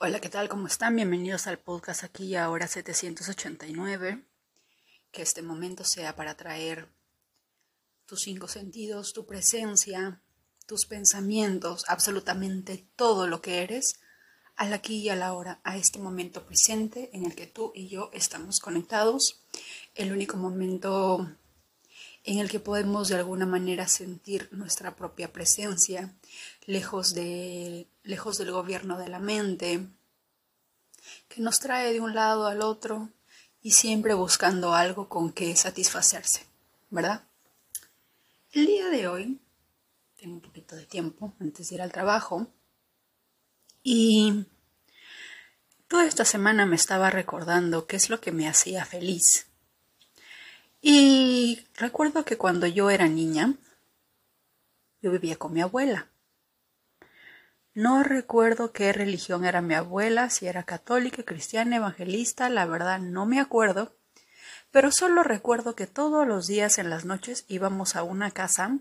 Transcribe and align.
Hola, 0.00 0.20
¿qué 0.20 0.28
tal? 0.28 0.48
¿Cómo 0.48 0.68
están? 0.68 0.94
Bienvenidos 0.94 1.48
al 1.48 1.58
podcast 1.58 2.04
aquí 2.04 2.26
y 2.26 2.36
ahora 2.36 2.68
789. 2.68 4.24
Que 5.10 5.22
este 5.22 5.42
momento 5.42 5.82
sea 5.82 6.14
para 6.14 6.36
traer 6.36 6.88
tus 8.06 8.22
cinco 8.22 8.46
sentidos, 8.46 9.12
tu 9.12 9.26
presencia, 9.26 10.22
tus 10.66 10.86
pensamientos, 10.86 11.84
absolutamente 11.88 12.86
todo 12.94 13.26
lo 13.26 13.42
que 13.42 13.64
eres, 13.64 13.98
al 14.54 14.72
aquí 14.72 14.98
y 14.98 15.08
a 15.08 15.16
la 15.16 15.32
hora, 15.32 15.60
a 15.64 15.76
este 15.76 15.98
momento 15.98 16.46
presente 16.46 17.10
en 17.12 17.24
el 17.24 17.34
que 17.34 17.48
tú 17.48 17.72
y 17.74 17.88
yo 17.88 18.10
estamos 18.12 18.60
conectados, 18.60 19.42
el 19.96 20.12
único 20.12 20.36
momento 20.36 21.28
en 22.28 22.40
el 22.40 22.50
que 22.50 22.60
podemos 22.60 23.08
de 23.08 23.16
alguna 23.16 23.46
manera 23.46 23.88
sentir 23.88 24.50
nuestra 24.52 24.94
propia 24.94 25.32
presencia, 25.32 26.14
lejos, 26.66 27.14
de, 27.14 27.88
lejos 28.02 28.36
del 28.36 28.52
gobierno 28.52 28.98
de 28.98 29.08
la 29.08 29.18
mente, 29.18 29.86
que 31.28 31.40
nos 31.40 31.58
trae 31.58 31.90
de 31.90 32.00
un 32.00 32.14
lado 32.14 32.46
al 32.46 32.60
otro 32.60 33.08
y 33.62 33.70
siempre 33.70 34.12
buscando 34.12 34.74
algo 34.74 35.08
con 35.08 35.32
que 35.32 35.56
satisfacerse, 35.56 36.44
¿verdad? 36.90 37.24
El 38.52 38.66
día 38.66 38.90
de 38.90 39.08
hoy, 39.08 39.40
tengo 40.20 40.34
un 40.34 40.42
poquito 40.42 40.76
de 40.76 40.84
tiempo 40.84 41.32
antes 41.40 41.70
de 41.70 41.76
ir 41.76 41.82
al 41.82 41.92
trabajo, 41.92 42.46
y 43.82 44.44
toda 45.88 46.04
esta 46.04 46.26
semana 46.26 46.66
me 46.66 46.76
estaba 46.76 47.08
recordando 47.08 47.86
qué 47.86 47.96
es 47.96 48.10
lo 48.10 48.20
que 48.20 48.32
me 48.32 48.48
hacía 48.48 48.84
feliz. 48.84 49.47
Y 50.80 51.66
recuerdo 51.74 52.24
que 52.24 52.36
cuando 52.36 52.66
yo 52.66 52.90
era 52.90 53.08
niña, 53.08 53.54
yo 55.00 55.10
vivía 55.10 55.36
con 55.36 55.52
mi 55.52 55.60
abuela. 55.60 56.08
No 57.74 58.02
recuerdo 58.02 58.72
qué 58.72 58.92
religión 58.92 59.44
era 59.44 59.62
mi 59.62 59.74
abuela, 59.74 60.30
si 60.30 60.46
era 60.46 60.64
católica, 60.64 61.22
cristiana, 61.22 61.76
evangelista, 61.76 62.48
la 62.48 62.66
verdad 62.66 62.98
no 62.98 63.24
me 63.24 63.38
acuerdo, 63.38 63.96
pero 64.70 64.90
solo 64.90 65.22
recuerdo 65.22 65.76
que 65.76 65.86
todos 65.86 66.26
los 66.26 66.46
días 66.46 66.78
en 66.78 66.90
las 66.90 67.04
noches 67.04 67.44
íbamos 67.48 67.94
a 67.94 68.02
una 68.02 68.30
casa 68.32 68.78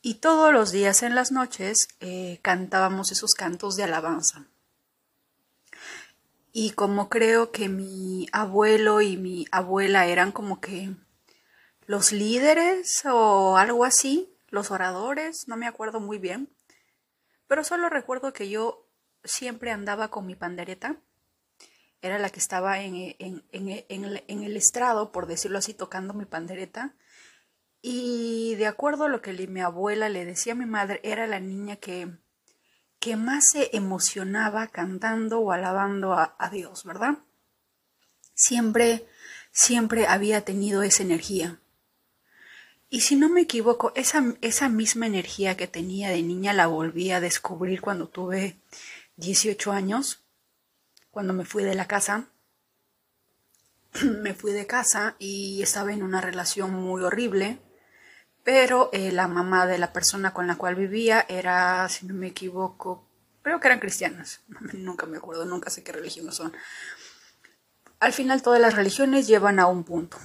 y 0.00 0.14
todos 0.14 0.52
los 0.52 0.72
días 0.72 1.02
en 1.02 1.14
las 1.14 1.32
noches 1.32 1.88
eh, 2.00 2.38
cantábamos 2.42 3.12
esos 3.12 3.34
cantos 3.34 3.76
de 3.76 3.84
alabanza. 3.84 4.46
Y 6.52 6.72
como 6.72 7.08
creo 7.08 7.50
que 7.50 7.68
mi 7.70 8.28
abuelo 8.30 9.00
y 9.00 9.16
mi 9.16 9.46
abuela 9.50 10.06
eran 10.06 10.32
como 10.32 10.60
que 10.60 10.94
los 11.86 12.12
líderes 12.12 13.04
o 13.06 13.56
algo 13.56 13.84
así, 13.84 14.36
los 14.48 14.70
oradores, 14.70 15.48
no 15.48 15.56
me 15.56 15.66
acuerdo 15.66 15.98
muy 15.98 16.18
bien, 16.18 16.54
pero 17.46 17.64
solo 17.64 17.88
recuerdo 17.88 18.34
que 18.34 18.50
yo 18.50 18.86
siempre 19.24 19.70
andaba 19.70 20.08
con 20.08 20.26
mi 20.26 20.34
pandereta, 20.34 21.00
era 22.02 22.18
la 22.18 22.28
que 22.28 22.40
estaba 22.40 22.80
en, 22.80 23.14
el 23.50 24.56
estrado, 24.56 25.10
por 25.10 25.26
decirlo 25.26 25.58
así, 25.58 25.72
tocando 25.72 26.12
mi 26.12 26.26
pandereta, 26.26 26.94
y 27.80 28.56
de 28.56 28.66
acuerdo 28.66 29.04
a 29.04 29.08
lo 29.08 29.22
que 29.22 29.32
mi 29.46 29.60
abuela 29.60 30.08
le 30.08 30.24
decía 30.24 30.52
a 30.52 30.56
mi 30.56 30.66
madre, 30.66 31.00
era 31.02 31.26
la 31.26 31.40
niña 31.40 31.76
que 31.76 32.10
que 33.02 33.16
más 33.16 33.50
se 33.50 33.76
emocionaba 33.76 34.68
cantando 34.68 35.40
o 35.40 35.50
alabando 35.50 36.12
a, 36.14 36.50
Dios, 36.52 36.84
¿verdad? 36.84 37.18
Siempre, 38.32 39.08
siempre 39.50 40.06
había 40.06 40.44
tenido 40.44 40.84
esa 40.84 41.02
energía. 41.02 41.58
Y 42.90 43.00
si 43.00 43.16
no 43.16 43.28
me 43.28 43.40
equivoco, 43.40 43.90
esa, 43.96 44.22
esa 44.40 44.68
misma 44.68 45.08
energía 45.08 45.56
que 45.56 45.66
tenía 45.66 46.10
de 46.10 46.22
niña 46.22 46.52
la 46.52 46.68
volví 46.68 47.10
a 47.10 47.18
descubrir 47.18 47.80
cuando 47.80 48.06
tuve 48.06 48.60
18 49.16 49.72
años, 49.72 50.22
cuando 51.10 51.32
me 51.32 51.44
fui 51.44 51.64
de 51.64 51.74
la 51.74 51.88
casa. 51.88 52.28
me 54.04 54.32
fui 54.32 54.52
de 54.52 54.68
casa 54.68 55.16
y 55.18 55.60
estaba 55.60 55.92
en 55.92 56.04
una 56.04 56.20
relación 56.20 56.72
muy 56.72 57.02
horrible 57.02 57.58
pero 58.44 58.90
eh, 58.92 59.12
la 59.12 59.28
mamá 59.28 59.66
de 59.66 59.78
la 59.78 59.92
persona 59.92 60.32
con 60.32 60.46
la 60.46 60.56
cual 60.56 60.74
vivía 60.74 61.24
era, 61.28 61.88
si 61.88 62.06
no 62.06 62.14
me 62.14 62.28
equivoco, 62.28 63.04
creo 63.42 63.60
que 63.60 63.68
eran 63.68 63.80
cristianas, 63.80 64.40
nunca 64.72 65.06
me 65.06 65.18
acuerdo, 65.18 65.44
nunca 65.44 65.70
sé 65.70 65.82
qué 65.82 65.92
religión 65.92 66.32
son. 66.32 66.52
Al 68.00 68.12
final 68.12 68.42
todas 68.42 68.60
las 68.60 68.74
religiones 68.74 69.26
llevan 69.28 69.60
a 69.60 69.66
un 69.66 69.84
punto. 69.84 70.18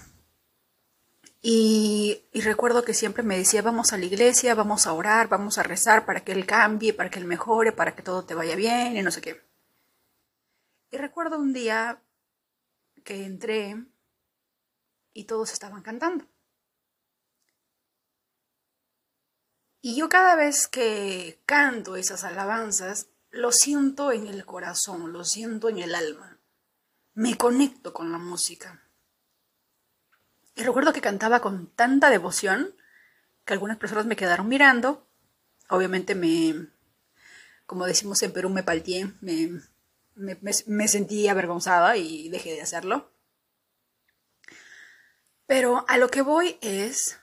Y, 1.40 2.24
y, 2.34 2.42
recuerdo 2.42 2.84
que 2.84 2.96
siempre 2.96 3.24
me 3.24 3.38
decía, 3.38 3.62
vamos 3.62 3.94
a 3.94 3.98
la 3.98 4.06
iglesia, 4.06 4.56
vamos 4.56 4.88
a 4.88 4.94
orar, 4.94 5.30
vamos 5.30 5.60
a 5.60 5.64
rezar 5.64 6.06
para 6.06 6.22
que 6.22 6.32
Él 6.32 6.48
cambie, 6.48 6.94
para 6.94 7.12
que 7.12 7.20
Él 7.20 7.26
mejore, 7.26 7.72
para 7.72 7.96
que 7.96 8.02
todo 8.02 8.26
te 8.26 8.34
vaya 8.34 8.56
bien 8.56 8.98
y 8.98 9.04
no 9.04 9.12
sé 9.12 9.22
qué. 9.22 9.42
Y 10.92 10.98
recuerdo 10.98 11.38
un 11.38 11.54
día 11.54 12.02
que 13.04 13.24
entré 13.24 13.78
y 15.14 15.26
todos 15.26 15.54
estaban 15.54 15.84
cantando. 15.84 16.26
Y 19.88 19.96
yo 19.96 20.10
cada 20.10 20.36
vez 20.36 20.68
que 20.68 21.40
canto 21.46 21.96
esas 21.96 22.26
alabanzas, 22.26 23.08
lo 23.30 23.54
siento 23.54 24.12
en 24.12 24.28
el 24.28 24.44
corazón, 24.44 25.14
lo 25.14 25.24
siento 25.24 25.70
en 25.70 25.78
el 25.78 25.96
alma. 25.96 26.40
Me 27.14 27.38
conecto 27.38 27.94
con 27.94 28.12
la 28.12 28.18
música. 28.18 28.84
Y 30.56 30.64
recuerdo 30.64 30.92
que 30.92 31.00
cantaba 31.00 31.40
con 31.40 31.68
tanta 31.68 32.10
devoción 32.10 32.76
que 33.46 33.54
algunas 33.54 33.78
personas 33.78 34.06
me 34.06 34.18
quedaron 34.18 34.50
mirando. 34.50 35.08
Obviamente 35.70 36.16
me, 36.16 36.68
como 37.66 37.86
decimos 37.86 38.22
en 38.24 38.34
Perú, 38.34 38.50
me 38.50 38.64
palteé, 38.64 39.14
me, 39.22 39.62
me, 40.16 40.38
me 40.66 40.88
sentí 40.90 41.30
avergonzada 41.30 41.96
y 41.96 42.28
dejé 42.28 42.52
de 42.56 42.62
hacerlo. 42.62 43.10
Pero 45.46 45.86
a 45.88 45.98
lo 45.98 46.10
que 46.10 46.24
voy 46.24 46.58
es 46.60 47.18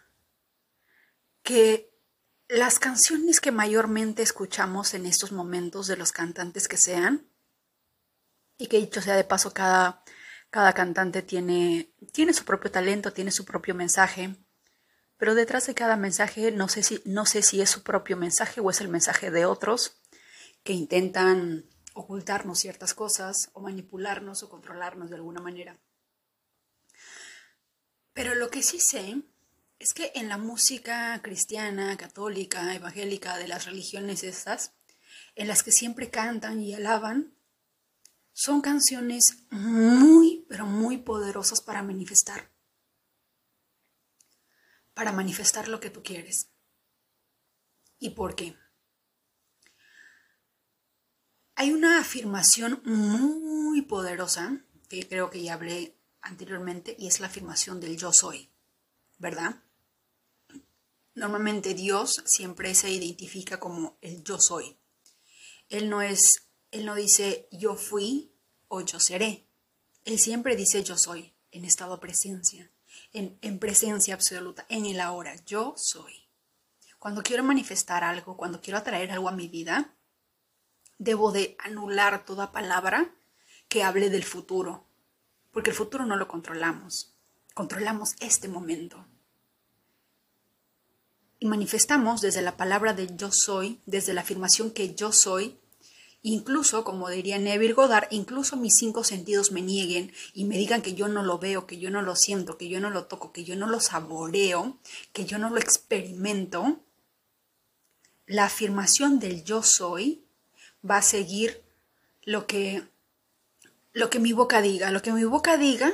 que 1.42 1.93
las 2.48 2.78
canciones 2.78 3.40
que 3.40 3.52
mayormente 3.52 4.22
escuchamos 4.22 4.94
en 4.94 5.06
estos 5.06 5.32
momentos 5.32 5.86
de 5.86 5.96
los 5.96 6.12
cantantes 6.12 6.68
que 6.68 6.76
sean, 6.76 7.28
y 8.58 8.66
que 8.66 8.78
dicho 8.78 9.00
sea 9.00 9.16
de 9.16 9.24
paso, 9.24 9.52
cada, 9.52 10.04
cada 10.50 10.72
cantante 10.72 11.22
tiene, 11.22 11.92
tiene 12.12 12.32
su 12.32 12.44
propio 12.44 12.70
talento, 12.70 13.12
tiene 13.12 13.30
su 13.30 13.44
propio 13.44 13.74
mensaje, 13.74 14.36
pero 15.16 15.34
detrás 15.34 15.66
de 15.66 15.74
cada 15.74 15.96
mensaje 15.96 16.50
no 16.52 16.68
sé, 16.68 16.82
si, 16.82 17.00
no 17.04 17.26
sé 17.26 17.42
si 17.42 17.60
es 17.60 17.70
su 17.70 17.82
propio 17.82 18.16
mensaje 18.16 18.60
o 18.60 18.70
es 18.70 18.80
el 18.80 18.88
mensaje 18.88 19.30
de 19.30 19.46
otros 19.46 20.00
que 20.62 20.72
intentan 20.72 21.64
ocultarnos 21.94 22.58
ciertas 22.58 22.94
cosas 22.94 23.50
o 23.52 23.60
manipularnos 23.60 24.42
o 24.42 24.48
controlarnos 24.48 25.10
de 25.10 25.16
alguna 25.16 25.40
manera. 25.40 25.78
Pero 28.12 28.34
lo 28.34 28.50
que 28.50 28.62
sí 28.62 28.80
sé 28.80 29.22
es 29.78 29.92
que 29.92 30.12
en 30.14 30.28
la 30.28 30.38
música 30.38 31.20
cristiana, 31.22 31.96
católica, 31.96 32.74
evangélica, 32.74 33.36
de 33.38 33.48
las 33.48 33.66
religiones 33.66 34.22
estas, 34.22 34.72
en 35.34 35.48
las 35.48 35.62
que 35.62 35.72
siempre 35.72 36.10
cantan 36.10 36.60
y 36.60 36.74
alaban, 36.74 37.34
son 38.32 38.60
canciones 38.60 39.46
muy, 39.50 40.44
pero 40.48 40.66
muy 40.66 40.98
poderosas 40.98 41.60
para 41.60 41.82
manifestar. 41.82 42.50
Para 44.92 45.12
manifestar 45.12 45.68
lo 45.68 45.80
que 45.80 45.90
tú 45.90 46.02
quieres. 46.02 46.50
¿Y 47.98 48.10
por 48.10 48.34
qué? 48.34 48.56
Hay 51.56 51.72
una 51.72 52.00
afirmación 52.00 52.82
muy 52.84 53.82
poderosa, 53.82 54.64
que 54.88 55.08
creo 55.08 55.30
que 55.30 55.42
ya 55.42 55.54
hablé 55.54 55.96
anteriormente, 56.20 56.96
y 56.98 57.06
es 57.06 57.20
la 57.20 57.28
afirmación 57.28 57.80
del 57.80 57.96
yo 57.96 58.12
soy, 58.12 58.52
¿verdad? 59.18 59.63
Normalmente 61.14 61.74
Dios 61.74 62.22
siempre 62.24 62.74
se 62.74 62.90
identifica 62.90 63.60
como 63.60 63.96
el 64.00 64.24
yo 64.24 64.40
soy. 64.40 64.76
Él 65.68 65.88
no 65.88 66.02
es, 66.02 66.48
él 66.72 66.84
no 66.84 66.96
dice 66.96 67.48
yo 67.52 67.76
fui 67.76 68.32
o 68.66 68.80
yo 68.80 68.98
seré. 68.98 69.46
Él 70.04 70.18
siempre 70.18 70.56
dice 70.56 70.82
yo 70.82 70.98
soy, 70.98 71.32
en 71.52 71.64
estado 71.64 71.94
de 71.94 72.00
presencia, 72.00 72.70
en, 73.12 73.38
en 73.42 73.60
presencia 73.60 74.14
absoluta, 74.14 74.66
en 74.68 74.86
el 74.86 75.00
ahora. 75.00 75.36
Yo 75.46 75.74
soy. 75.76 76.28
Cuando 76.98 77.22
quiero 77.22 77.44
manifestar 77.44 78.02
algo, 78.02 78.36
cuando 78.36 78.60
quiero 78.60 78.78
atraer 78.78 79.12
algo 79.12 79.28
a 79.28 79.32
mi 79.32 79.46
vida, 79.46 79.94
debo 80.98 81.30
de 81.30 81.54
anular 81.60 82.24
toda 82.24 82.50
palabra 82.50 83.14
que 83.68 83.84
hable 83.84 84.10
del 84.10 84.24
futuro, 84.24 84.88
porque 85.52 85.70
el 85.70 85.76
futuro 85.76 86.06
no 86.06 86.16
lo 86.16 86.26
controlamos, 86.26 87.14
controlamos 87.54 88.14
este 88.20 88.48
momento 88.48 89.06
y 91.38 91.46
manifestamos 91.46 92.20
desde 92.20 92.42
la 92.42 92.56
palabra 92.56 92.94
de 92.94 93.08
yo 93.16 93.30
soy, 93.32 93.80
desde 93.86 94.14
la 94.14 94.22
afirmación 94.22 94.70
que 94.70 94.94
yo 94.94 95.12
soy, 95.12 95.58
incluso, 96.22 96.84
como 96.84 97.10
diría 97.10 97.38
Neville 97.38 97.74
Goddard, 97.74 98.08
incluso 98.10 98.56
mis 98.56 98.76
cinco 98.76 99.04
sentidos 99.04 99.52
me 99.52 99.60
nieguen 99.60 100.12
y 100.32 100.44
me 100.44 100.56
digan 100.56 100.82
que 100.82 100.94
yo 100.94 101.06
no 101.06 101.22
lo 101.22 101.38
veo, 101.38 101.66
que 101.66 101.78
yo 101.78 101.90
no 101.90 102.02
lo 102.02 102.16
siento, 102.16 102.56
que 102.56 102.68
yo 102.68 102.80
no 102.80 102.90
lo 102.90 103.04
toco, 103.04 103.32
que 103.32 103.44
yo 103.44 103.56
no 103.56 103.68
lo 103.68 103.78
saboreo, 103.80 104.78
que 105.12 105.26
yo 105.26 105.38
no 105.38 105.50
lo 105.50 105.58
experimento, 105.58 106.80
la 108.26 108.46
afirmación 108.46 109.18
del 109.18 109.44
yo 109.44 109.62
soy 109.62 110.24
va 110.88 110.98
a 110.98 111.02
seguir 111.02 111.62
lo 112.22 112.46
que, 112.46 112.84
lo 113.92 114.08
que 114.08 114.18
mi 114.18 114.32
boca 114.32 114.62
diga, 114.62 114.90
lo 114.90 115.02
que 115.02 115.12
mi 115.12 115.24
boca 115.24 115.58
diga 115.58 115.92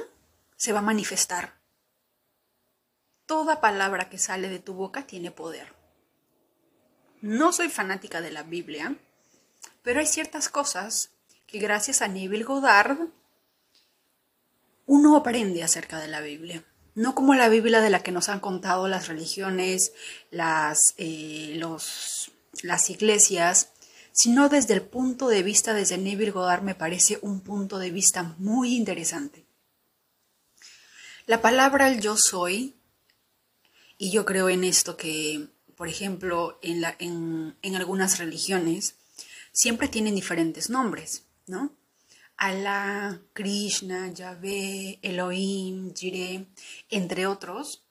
se 0.57 0.73
va 0.73 0.79
a 0.79 0.83
manifestar. 0.83 1.60
Toda 3.31 3.61
palabra 3.61 4.11
que 4.11 4.19
sale 4.19 4.49
de 4.49 4.59
tu 4.59 4.75
boca 4.75 5.07
tiene 5.07 5.31
poder. 5.31 5.73
No 7.21 7.53
soy 7.53 7.69
fanática 7.69 8.21
de 8.21 8.33
la 8.33 8.43
Biblia, 8.43 8.97
pero 9.85 10.01
hay 10.01 10.07
ciertas 10.07 10.49
cosas 10.49 11.11
que 11.47 11.61
gracias 11.61 12.03
a 12.03 12.09
Neville 12.09 12.43
Goddard 12.43 12.99
uno 14.87 15.17
aprende 15.17 15.63
acerca 15.63 16.01
de 16.01 16.09
la 16.09 16.21
Biblia. 16.21 16.65
No 16.97 17.15
como 17.15 17.37
la 17.37 17.49
Biblia 17.49 17.81
de 17.81 17.91
la 17.91 18.03
que 18.03 18.11
nos 18.11 18.29
han 18.29 18.41
contado 18.41 18.89
las 18.89 19.07
religiones, 19.07 19.93
las, 20.33 20.95
eh, 20.97 21.55
los, 21.55 22.33
las 22.65 22.91
iglesias, 22.91 23.69
sino 24.11 24.49
desde 24.49 24.75
el 24.75 24.83
punto 24.83 25.29
de 25.29 25.45
vista 25.45 25.73
desde 25.73 25.99
Neville 25.99 26.33
Goddard 26.33 26.63
me 26.63 26.75
parece 26.75 27.21
un 27.23 27.43
punto 27.43 27.79
de 27.79 27.93
vista 27.93 28.35
muy 28.39 28.75
interesante. 28.75 29.47
La 31.27 31.41
palabra 31.41 31.89
el 31.89 32.01
yo 32.01 32.17
soy, 32.17 32.75
y 34.03 34.11
yo 34.11 34.25
creo 34.25 34.49
en 34.49 34.65
esto 34.65 34.97
que, 34.97 35.49
por 35.77 35.87
ejemplo, 35.87 36.59
en, 36.63 36.83
en, 37.01 37.55
en 37.61 37.77
algunas 37.77 38.19
religiones, 38.19 38.95
siempre 39.53 39.89
tienen 39.89 40.15
diferentes 40.15 40.71
nombres, 40.71 41.25
¿no? 41.47 41.75
Alá, 42.39 43.21
Krishna, 43.35 44.11
Yahvé, 44.11 45.01
Elohim, 45.03 45.93
Jireh, 45.93 46.47
entre 46.89 47.27
otros. 47.27 47.85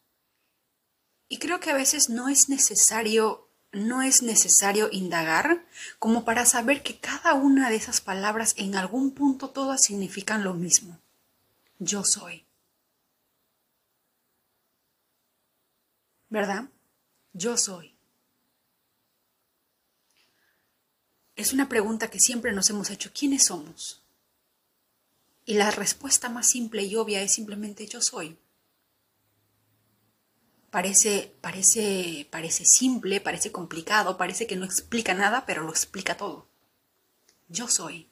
Y 1.28 1.38
creo 1.38 1.60
que 1.60 1.70
a 1.70 1.76
veces 1.76 2.10
no 2.10 2.28
es 2.28 2.50
necesario 2.50 3.48
no 3.72 4.02
es 4.02 4.24
necesario 4.24 4.90
indagar 4.92 5.64
como 6.00 6.26
para 6.26 6.48
saber 6.48 6.82
que 6.82 6.98
cada 6.98 7.36
una 7.36 7.70
de 7.70 7.76
esas 7.76 8.02
palabras 8.02 8.56
en 8.58 8.76
algún 8.76 9.12
punto 9.12 9.52
todas 9.52 9.84
significan 9.84 10.44
lo 10.44 10.56
mismo. 10.56 11.00
Yo 11.78 12.04
soy. 12.04 12.49
¿Verdad? 16.30 16.70
Yo 17.34 17.58
soy. 17.58 17.96
Es 21.36 21.54
una 21.54 21.70
pregunta 21.70 22.10
que 22.10 22.20
siempre 22.20 22.52
nos 22.52 22.70
hemos 22.70 22.90
hecho. 22.90 23.12
¿Quiénes 23.18 23.46
somos? 23.46 24.04
Y 25.46 25.54
la 25.54 25.72
respuesta 25.72 26.30
más 26.30 26.50
simple 26.50 26.84
y 26.84 26.96
obvia 26.96 27.22
es 27.22 27.34
simplemente 27.34 27.88
yo 27.88 28.02
soy. 28.02 28.38
Parece, 30.70 31.34
parece, 31.42 32.28
parece 32.30 32.66
simple, 32.66 33.22
parece 33.22 33.52
complicado, 33.52 34.18
parece 34.18 34.46
que 34.46 34.56
no 34.56 34.66
explica 34.66 35.16
nada, 35.16 35.46
pero 35.48 35.64
lo 35.64 35.72
explica 35.72 36.16
todo. 36.16 36.48
Yo 37.48 37.68
soy. 37.68 38.08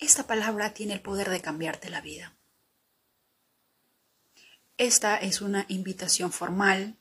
Esta 0.00 0.26
palabra 0.26 0.74
tiene 0.74 0.94
el 0.94 1.02
poder 1.02 1.28
de 1.30 1.40
cambiarte 1.40 1.90
la 1.90 2.00
vida. 2.00 2.37
Esta 4.78 5.16
es 5.16 5.40
una 5.40 5.66
invitación 5.66 6.30
formal 6.30 6.96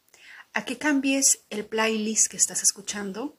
a 0.53 0.65
que 0.65 0.79
cambies 0.79 1.41
el 1.51 1.63
playlist 1.63 2.25
que 2.27 2.37
estás 2.37 2.63
escuchando 2.63 3.37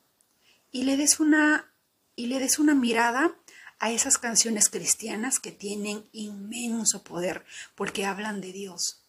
y 0.71 0.85
le 0.85 0.97
des 0.97 1.19
una 1.19 1.73
y 2.15 2.27
le 2.27 2.39
des 2.39 2.61
una 2.61 2.77
mirada 2.77 3.35
a 3.81 3.91
esas 3.91 4.17
canciones 4.17 4.69
cristianas 4.69 5.41
que 5.41 5.51
tienen 5.51 6.09
inmenso 6.13 7.03
poder 7.03 7.45
porque 7.75 8.07
hablan 8.07 8.41
de 8.41 8.53
Dios. 8.53 9.03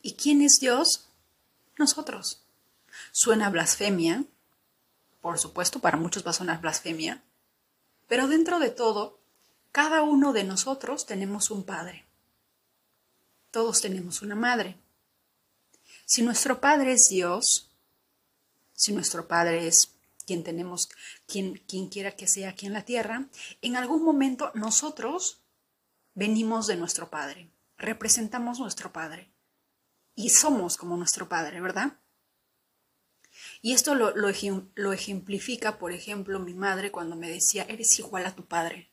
¿Y 0.00 0.14
quién 0.14 0.40
es 0.40 0.58
Dios? 0.58 1.10
Nosotros. 1.76 2.42
Suena 3.10 3.50
blasfemia, 3.50 4.24
por 5.20 5.38
supuesto, 5.38 5.80
para 5.80 5.98
muchos 5.98 6.26
va 6.26 6.30
a 6.30 6.34
sonar 6.34 6.62
blasfemia, 6.62 7.22
pero 8.08 8.26
dentro 8.26 8.58
de 8.58 8.70
todo, 8.70 9.20
cada 9.70 10.00
uno 10.00 10.32
de 10.32 10.44
nosotros 10.44 11.04
tenemos 11.04 11.50
un 11.50 11.64
padre. 11.64 12.06
Todos 13.52 13.82
tenemos 13.82 14.22
una 14.22 14.34
madre. 14.34 14.78
Si 16.06 16.22
nuestro 16.22 16.60
padre 16.60 16.94
es 16.94 17.08
Dios, 17.08 17.70
si 18.72 18.92
nuestro 18.92 19.28
padre 19.28 19.66
es 19.66 19.92
quien 20.26 20.42
tenemos, 20.42 20.88
quien, 21.26 21.58
quiera 21.90 22.12
que 22.12 22.26
sea 22.26 22.48
aquí 22.48 22.66
en 22.66 22.72
la 22.72 22.86
tierra, 22.86 23.28
en 23.60 23.76
algún 23.76 24.04
momento 24.04 24.50
nosotros 24.54 25.42
venimos 26.14 26.66
de 26.66 26.76
nuestro 26.76 27.10
padre, 27.10 27.50
representamos 27.76 28.58
nuestro 28.58 28.90
padre 28.90 29.30
y 30.14 30.30
somos 30.30 30.78
como 30.78 30.96
nuestro 30.96 31.28
Padre, 31.28 31.60
¿verdad? 31.60 31.98
Y 33.60 33.72
esto 33.72 33.94
lo, 33.94 34.14
lo, 34.14 34.92
ejemplifica, 34.92 35.78
por 35.78 35.92
ejemplo, 35.92 36.38
mi 36.38 36.54
madre 36.54 36.90
cuando 36.90 37.16
me 37.16 37.30
decía, 37.30 37.64
eres 37.68 37.98
igual 37.98 38.26
a 38.26 38.34
tu 38.34 38.46
padre. 38.46 38.91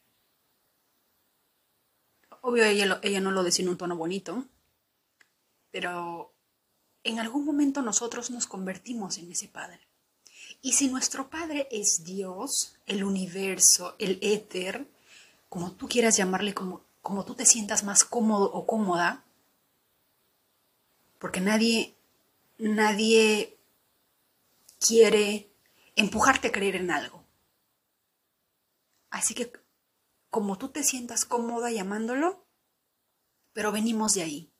Obvio, 2.42 2.64
ella, 2.66 3.00
ella 3.04 3.20
no 3.20 3.32
lo 3.32 3.44
decía 3.44 3.64
en 3.64 3.70
un 3.70 3.78
tono 3.78 3.96
bonito, 3.96 4.46
pero 5.72 6.34
en 7.04 7.20
algún 7.20 7.46
momento 7.46 7.82
nosotros 7.82 8.32
nos 8.32 8.48
convertimos 8.48 9.18
en 9.18 9.32
ese 9.32 9.48
padre. 9.48 9.80
Y 10.62 10.74
si 10.74 10.88
nuestro 10.90 11.30
padre 11.30 11.68
es 11.72 12.04
Dios, 12.04 12.76
el 12.86 13.04
universo, 13.04 13.96
el 14.00 14.20
éter, 14.22 14.88
como 15.48 15.72
tú 15.74 15.88
quieras 15.88 16.18
llamarle, 16.18 16.54
como, 16.54 16.84
como 17.02 17.26
tú 17.26 17.36
te 17.36 17.46
sientas 17.46 17.84
más 17.84 18.04
cómodo 18.04 18.52
o 18.52 18.66
cómoda, 18.66 19.24
porque 21.18 21.42
nadie, 21.42 21.96
nadie 22.58 23.58
quiere 24.80 25.50
empujarte 25.96 26.50
a 26.50 26.52
creer 26.52 26.76
en 26.76 26.92
algo. 26.92 27.24
Así 29.10 29.34
que 29.34 29.52
como 30.30 30.58
tú 30.58 30.70
te 30.70 30.84
sientas 30.84 31.26
cómoda 31.26 31.72
llamándolo, 31.72 32.48
pero 33.54 33.72
venimos 33.72 34.14
de 34.14 34.24
ahí. 34.24 34.54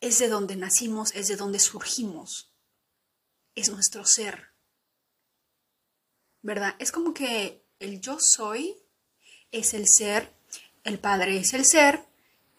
Es 0.00 0.18
de 0.18 0.28
donde 0.28 0.56
nacimos, 0.56 1.14
es 1.14 1.28
de 1.28 1.36
donde 1.36 1.58
surgimos. 1.58 2.52
Es 3.54 3.70
nuestro 3.70 4.04
ser. 4.04 4.52
¿Verdad? 6.42 6.74
Es 6.78 6.92
como 6.92 7.14
que 7.14 7.66
el 7.78 8.00
yo 8.00 8.18
soy 8.20 8.76
es 9.50 9.72
el 9.74 9.86
ser, 9.88 10.34
el 10.82 10.98
Padre 10.98 11.38
es 11.38 11.54
el 11.54 11.64
ser, 11.64 12.04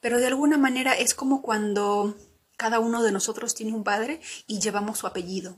pero 0.01 0.19
de 0.19 0.27
alguna 0.27 0.57
manera 0.57 0.93
es 0.93 1.13
como 1.13 1.41
cuando 1.41 2.15
cada 2.57 2.79
uno 2.79 3.03
de 3.03 3.11
nosotros 3.11 3.53
tiene 3.53 3.73
un 3.73 3.83
padre 3.83 4.21
y 4.47 4.59
llevamos 4.59 4.99
su 4.99 5.07
apellido. 5.07 5.57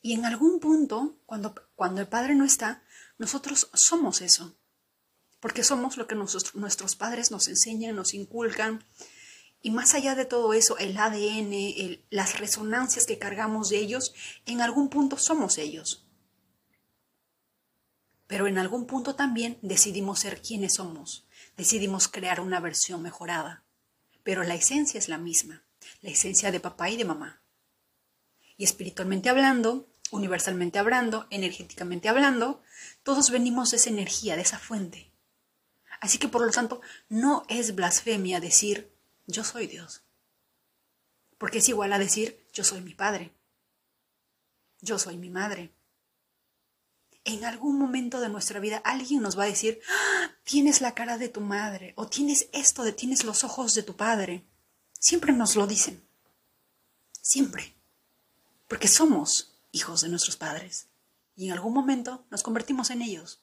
Y 0.00 0.12
en 0.12 0.24
algún 0.24 0.60
punto, 0.60 1.18
cuando, 1.26 1.54
cuando 1.74 2.00
el 2.00 2.08
padre 2.08 2.34
no 2.34 2.44
está, 2.44 2.82
nosotros 3.18 3.70
somos 3.74 4.20
eso. 4.20 4.56
Porque 5.40 5.62
somos 5.62 5.96
lo 5.96 6.06
que 6.06 6.14
nuestros 6.14 6.96
padres 6.96 7.30
nos 7.30 7.48
enseñan, 7.48 7.96
nos 7.96 8.14
inculcan. 8.14 8.84
Y 9.62 9.70
más 9.70 9.94
allá 9.94 10.14
de 10.14 10.24
todo 10.24 10.54
eso, 10.54 10.78
el 10.78 10.96
ADN, 10.96 12.00
las 12.10 12.38
resonancias 12.38 13.06
que 13.06 13.18
cargamos 13.18 13.68
de 13.68 13.78
ellos, 13.78 14.14
en 14.46 14.60
algún 14.60 14.88
punto 14.88 15.18
somos 15.18 15.58
ellos. 15.58 16.06
Pero 18.26 18.46
en 18.46 18.58
algún 18.58 18.86
punto 18.86 19.14
también 19.14 19.58
decidimos 19.62 20.20
ser 20.20 20.40
quienes 20.40 20.74
somos. 20.74 21.26
Decidimos 21.56 22.08
crear 22.08 22.40
una 22.40 22.60
versión 22.60 23.02
mejorada 23.02 23.66
pero 24.26 24.42
la 24.42 24.56
esencia 24.56 24.98
es 24.98 25.08
la 25.08 25.18
misma, 25.18 25.62
la 26.00 26.10
esencia 26.10 26.50
de 26.50 26.58
papá 26.58 26.90
y 26.90 26.96
de 26.96 27.04
mamá. 27.04 27.40
Y 28.56 28.64
espiritualmente 28.64 29.28
hablando, 29.28 29.86
universalmente 30.10 30.78
hablando, 30.78 31.26
energéticamente 31.30 32.08
hablando, 32.08 32.62
todos 33.02 33.30
venimos 33.30 33.70
de 33.70 33.78
esa 33.78 33.90
energía, 33.90 34.36
de 34.36 34.42
esa 34.42 34.58
fuente. 34.58 35.10
Así 36.00 36.18
que 36.18 36.28
por 36.28 36.44
lo 36.44 36.52
tanto, 36.52 36.80
no 37.08 37.44
es 37.48 37.74
blasfemia 37.74 38.40
decir 38.40 38.92
yo 39.26 39.44
soy 39.44 39.66
Dios. 39.66 40.02
Porque 41.38 41.58
es 41.58 41.68
igual 41.68 41.92
a 41.92 41.98
decir 41.98 42.46
yo 42.52 42.64
soy 42.64 42.80
mi 42.80 42.94
padre. 42.94 43.32
Yo 44.80 44.98
soy 44.98 45.16
mi 45.16 45.30
madre 45.30 45.72
en 47.26 47.44
algún 47.44 47.76
momento 47.76 48.20
de 48.20 48.28
nuestra 48.28 48.60
vida 48.60 48.80
alguien 48.84 49.20
nos 49.20 49.36
va 49.36 49.42
a 49.42 49.48
decir, 49.48 49.80
ah, 49.90 50.30
tienes 50.44 50.80
la 50.80 50.94
cara 50.94 51.18
de 51.18 51.28
tu 51.28 51.40
madre 51.40 51.92
o 51.96 52.06
tienes 52.06 52.48
esto 52.52 52.84
de 52.84 52.92
tienes 52.92 53.24
los 53.24 53.42
ojos 53.42 53.74
de 53.74 53.82
tu 53.82 53.96
padre. 53.96 54.46
Siempre 54.98 55.32
nos 55.32 55.56
lo 55.56 55.66
dicen. 55.66 56.06
Siempre. 57.20 57.74
Porque 58.68 58.86
somos 58.86 59.55
hijos 59.76 60.00
de 60.00 60.08
nuestros 60.08 60.36
padres. 60.36 60.88
Y 61.36 61.46
en 61.46 61.52
algún 61.52 61.74
momento 61.74 62.26
nos 62.30 62.42
convertimos 62.42 62.90
en 62.90 63.02
ellos. 63.02 63.42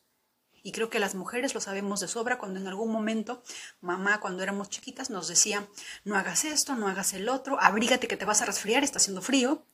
Y 0.64 0.72
creo 0.72 0.90
que 0.90 1.00
las 1.00 1.14
mujeres 1.14 1.54
lo 1.54 1.62
sabemos 1.62 2.00
de 2.00 2.08
sobra 2.08 2.38
cuando 2.38 2.60
en 2.60 2.68
algún 2.68 2.92
momento 2.92 3.44
mamá 3.82 4.20
cuando 4.20 4.44
éramos 4.44 4.70
chiquitas 4.70 5.10
nos 5.10 5.28
decía, 5.28 5.68
no 6.06 6.16
hagas 6.16 6.46
esto, 6.46 6.76
no 6.76 6.88
hagas 6.88 7.14
el 7.14 7.30
otro, 7.30 7.62
abrígate 7.62 8.08
que 8.08 8.18
te 8.18 8.26
vas 8.26 8.42
a 8.42 8.46
resfriar, 8.46 8.84
está 8.84 8.98
haciendo 8.98 9.22
frío. 9.22 9.66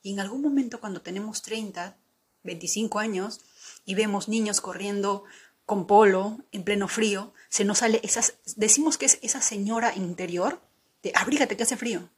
Y 0.00 0.12
en 0.12 0.20
algún 0.20 0.40
momento 0.40 0.80
cuando 0.80 1.02
tenemos 1.02 1.42
30, 1.42 1.96
25 2.44 3.00
años 3.00 3.40
y 3.84 3.94
vemos 3.96 4.28
niños 4.28 4.60
corriendo 4.60 5.24
con 5.66 5.86
polo 5.86 6.38
en 6.52 6.62
pleno 6.62 6.88
frío, 6.88 7.34
se 7.50 7.64
nos 7.64 7.78
sale 7.78 8.00
esas, 8.02 8.38
decimos 8.56 8.96
que 8.96 9.06
es 9.06 9.18
esa 9.22 9.42
señora 9.42 9.94
interior 9.94 10.62
de 11.02 11.12
abrígate 11.14 11.56
que 11.56 11.64
hace 11.64 11.76
frío. 11.76 12.08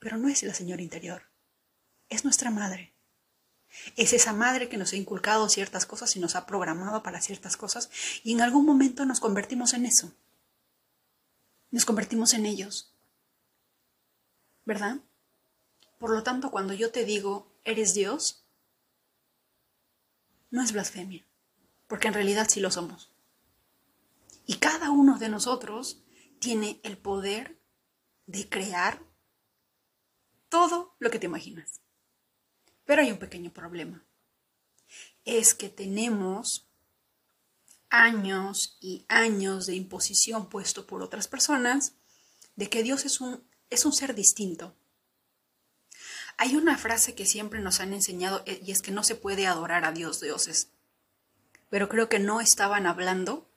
Pero 0.00 0.16
no 0.16 0.28
es 0.28 0.42
la 0.42 0.52
señora 0.52 0.82
interior, 0.82 1.22
es 2.08 2.24
nuestra 2.24 2.50
madre. 2.50 2.89
Es 3.96 4.12
esa 4.12 4.32
madre 4.32 4.68
que 4.68 4.76
nos 4.76 4.92
ha 4.92 4.96
inculcado 4.96 5.48
ciertas 5.48 5.86
cosas 5.86 6.16
y 6.16 6.20
nos 6.20 6.34
ha 6.36 6.46
programado 6.46 7.02
para 7.02 7.20
ciertas 7.20 7.56
cosas 7.56 7.90
y 8.24 8.32
en 8.32 8.40
algún 8.40 8.66
momento 8.66 9.04
nos 9.04 9.20
convertimos 9.20 9.74
en 9.74 9.86
eso. 9.86 10.12
Nos 11.70 11.84
convertimos 11.84 12.34
en 12.34 12.46
ellos. 12.46 12.92
¿Verdad? 14.64 15.00
Por 15.98 16.10
lo 16.10 16.22
tanto, 16.22 16.50
cuando 16.50 16.74
yo 16.74 16.90
te 16.90 17.04
digo, 17.04 17.52
eres 17.64 17.94
Dios, 17.94 18.44
no 20.50 20.62
es 20.62 20.72
blasfemia, 20.72 21.24
porque 21.86 22.08
en 22.08 22.14
realidad 22.14 22.48
sí 22.48 22.60
lo 22.60 22.70
somos. 22.70 23.12
Y 24.46 24.56
cada 24.56 24.90
uno 24.90 25.18
de 25.18 25.28
nosotros 25.28 26.02
tiene 26.40 26.80
el 26.82 26.98
poder 26.98 27.60
de 28.26 28.48
crear 28.48 29.02
todo 30.48 30.96
lo 30.98 31.10
que 31.10 31.18
te 31.18 31.26
imaginas. 31.26 31.79
Pero 32.90 33.02
hay 33.02 33.12
un 33.12 33.18
pequeño 33.18 33.52
problema. 33.52 34.04
Es 35.24 35.54
que 35.54 35.68
tenemos 35.68 36.66
años 37.88 38.78
y 38.80 39.06
años 39.08 39.66
de 39.66 39.76
imposición 39.76 40.48
puesto 40.48 40.88
por 40.88 41.00
otras 41.00 41.28
personas 41.28 41.92
de 42.56 42.68
que 42.68 42.82
Dios 42.82 43.04
es 43.04 43.20
un, 43.20 43.44
es 43.70 43.84
un 43.84 43.92
ser 43.92 44.16
distinto. 44.16 44.74
Hay 46.36 46.56
una 46.56 46.76
frase 46.76 47.14
que 47.14 47.26
siempre 47.26 47.60
nos 47.60 47.78
han 47.78 47.92
enseñado 47.92 48.42
eh, 48.44 48.60
y 48.66 48.72
es 48.72 48.82
que 48.82 48.90
no 48.90 49.04
se 49.04 49.14
puede 49.14 49.46
adorar 49.46 49.84
a 49.84 49.92
Dios 49.92 50.20
dioses. 50.20 50.72
Pero 51.68 51.88
creo 51.88 52.08
que 52.08 52.18
no 52.18 52.40
estaban 52.40 52.88
hablando, 52.88 53.48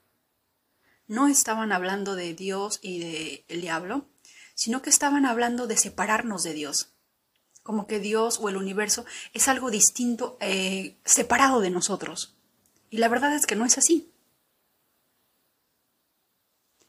no 1.07 1.27
estaban 1.27 1.71
hablando 1.71 2.13
de 2.13 2.35
Dios 2.35 2.77
y 2.83 2.99
del 2.99 3.45
el 3.47 3.61
diablo, 3.61 4.07
sino 4.53 4.83
que 4.83 4.91
estaban 4.91 5.25
hablando 5.25 5.65
de 5.65 5.77
separarnos 5.77 6.43
de 6.43 6.53
Dios 6.53 6.92
como 7.63 7.88
que 7.88 8.00
Dios 8.00 8.39
o 8.39 8.50
el 8.50 8.58
universo 8.58 9.05
es 9.34 9.48
algo 9.48 9.72
distinto, 9.72 10.38
eh, 10.41 10.98
separado 11.05 11.62
de 11.62 11.70
nosotros. 11.70 12.36
Y 12.89 12.98
la 12.98 13.08
verdad 13.08 13.34
es 13.34 13.48
que 13.48 13.55
no 13.55 13.65
es 13.65 13.77
así. 13.77 14.12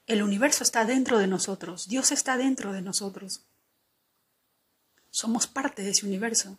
El 0.07 0.23
universo 0.23 0.65
está 0.65 0.85
dentro 0.85 1.19
de 1.19 1.27
nosotros, 1.27 1.89
Dios 1.89 2.13
está 2.13 2.37
dentro 2.37 2.73
de 2.73 2.83
nosotros. 2.83 3.47
Somos 5.11 5.47
parte 5.47 5.83
de 5.83 5.91
ese 5.91 6.05
universo. 6.05 6.59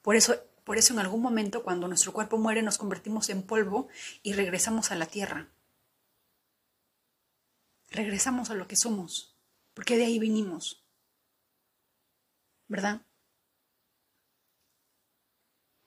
Por 0.00 0.16
eso, 0.16 0.34
por 0.64 0.78
eso 0.78 0.92
en 0.92 0.98
algún 0.98 1.22
momento 1.22 1.62
cuando 1.62 1.86
nuestro 1.86 2.12
cuerpo 2.12 2.38
muere 2.38 2.62
nos 2.62 2.78
convertimos 2.78 3.28
en 3.28 3.42
polvo 3.42 3.88
y 4.24 4.32
regresamos 4.32 4.90
a 4.90 4.96
la 4.96 5.06
tierra. 5.06 5.48
Regresamos 7.90 8.50
a 8.50 8.54
lo 8.54 8.66
que 8.66 8.74
somos, 8.74 9.36
porque 9.74 9.96
de 9.96 10.06
ahí 10.06 10.18
vinimos. 10.18 10.81
¿Verdad? 12.72 13.02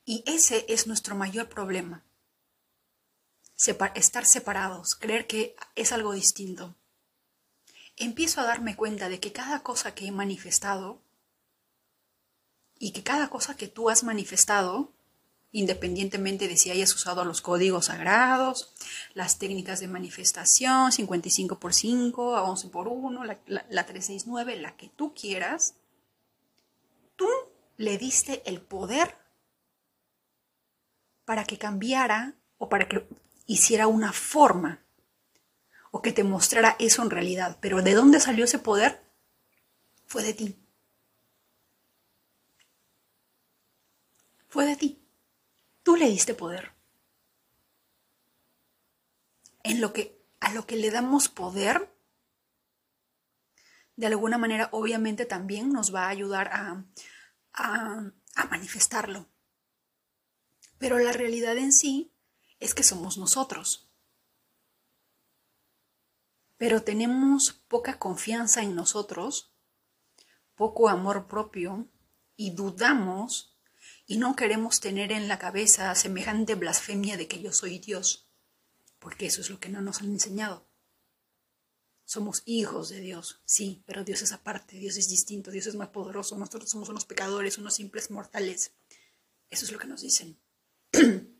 Y 0.05 0.23
ese 0.27 0.67
es 0.69 0.85
nuestro 0.85 1.15
mayor 1.15 1.49
problema. 1.49 2.05
estar 3.95 4.25
separados, 4.25 4.95
creer 4.95 5.25
que 5.25 5.55
es 5.73 5.91
algo 5.91 6.13
distinto. 6.13 6.75
Empiezo 7.97 8.39
a 8.39 8.45
darme 8.45 8.75
cuenta 8.75 9.09
de 9.09 9.19
que 9.19 9.31
cada 9.31 9.63
cosa 9.63 9.95
que 9.95 10.05
he 10.05 10.11
manifestado 10.11 11.01
y 12.77 12.91
que 12.91 13.01
cada 13.01 13.29
cosa 13.29 13.57
que 13.57 13.67
tú 13.67 13.89
has 13.89 14.03
manifestado, 14.03 14.91
independientemente 15.51 16.47
de 16.47 16.55
si 16.55 16.69
hayas 16.69 16.93
usado 16.93 17.25
los 17.25 17.41
códigos 17.41 17.85
sagrados, 17.85 18.75
las 19.15 19.39
técnicas 19.39 19.79
de 19.79 19.87
manifestación, 19.87 20.91
55 20.91 21.59
por 21.59 21.73
5, 21.73 22.35
a 22.35 22.43
11 22.43 22.67
por 22.67 22.89
1, 22.89 23.23
la, 23.23 23.39
la 23.47 23.85
369, 23.87 24.57
la 24.57 24.77
que 24.77 24.89
tú 24.89 25.15
quieras, 25.15 25.73
tú 27.15 27.27
le 27.77 27.98
diste 27.98 28.41
el 28.45 28.62
poder 28.62 29.17
para 31.25 31.43
que 31.43 31.57
cambiara 31.57 32.36
o 32.57 32.69
para 32.69 32.88
que 32.88 33.07
hiciera 33.45 33.88
una 33.88 34.13
forma 34.13 34.84
o 35.91 36.01
que 36.01 36.12
te 36.12 36.24
mostrara 36.24 36.75
eso 36.79 37.01
en 37.03 37.10
realidad. 37.10 37.57
Pero 37.62 37.81
¿de 37.81 37.93
dónde 37.93 38.19
salió 38.19 38.45
ese 38.45 38.60
poder? 38.60 39.01
Fue 40.05 40.24
de 40.24 40.34
ti. 40.34 40.55
Fue 44.48 44.65
de 44.65 44.75
ti. 44.75 45.01
Tú 45.84 45.95
le 45.95 46.07
diste 46.07 46.34
poder. 46.34 46.72
En 49.63 49.81
lo 49.81 49.93
que 49.93 50.22
a 50.39 50.53
lo 50.53 50.67
que 50.67 50.75
le 50.75 50.91
damos 50.91 51.27
poder 51.27 51.94
de 53.95 54.07
alguna 54.07 54.37
manera 54.37 54.69
obviamente 54.71 55.25
también 55.25 55.71
nos 55.71 55.93
va 55.93 56.05
a 56.05 56.09
ayudar 56.09 56.49
a, 56.51 56.83
manifestarlo. 58.49 59.27
Pero 60.77 60.99
la 60.99 61.13
realidad 61.13 61.57
en 61.57 61.71
sí 61.71 62.13
es 62.59 62.73
que 62.73 62.83
somos 62.83 63.17
nosotros. 63.17 63.89
Pero 66.57 66.83
tenemos 66.83 67.53
poca 67.67 67.97
confianza 67.97 68.61
en 68.61 68.75
nosotros, 68.75 69.53
poco 70.55 70.89
amor 70.89 71.27
propio 71.27 71.87
y 72.35 72.51
dudamos 72.51 73.57
y 74.05 74.17
no 74.17 74.35
queremos 74.35 74.79
tener 74.79 75.11
en 75.11 75.27
la 75.27 75.39
cabeza 75.39 75.93
semejante 75.95 76.55
blasfemia 76.55 77.17
de 77.17 77.27
que 77.27 77.41
yo 77.41 77.51
soy 77.51 77.79
Dios, 77.79 78.29
porque 78.99 79.27
eso 79.27 79.41
es 79.41 79.49
lo 79.49 79.59
que 79.59 79.69
no 79.69 79.81
nos 79.81 80.01
han 80.01 80.11
enseñado. 80.11 80.67
Somos 82.05 82.43
hijos 82.45 82.89
de 82.89 83.01
Dios, 83.01 83.41
sí, 83.45 83.83
pero 83.85 84.03
Dios 84.03 84.21
es 84.21 84.31
aparte, 84.31 84.77
Dios 84.77 84.95
es 84.97 85.09
distinto, 85.09 85.50
Dios 85.50 85.65
es 85.65 85.75
más 85.75 85.89
poderoso, 85.89 86.38
nosotros 86.38 86.69
somos 86.69 86.89
unos 86.89 87.05
pecadores, 87.05 87.57
unos 87.57 87.74
simples 87.74 88.12
mortales. 88.12 88.71
Eso 89.50 89.65
es 89.65 89.71
lo 89.71 89.79
que 89.79 89.88
nos 89.88 90.01
dicen. 90.01 90.38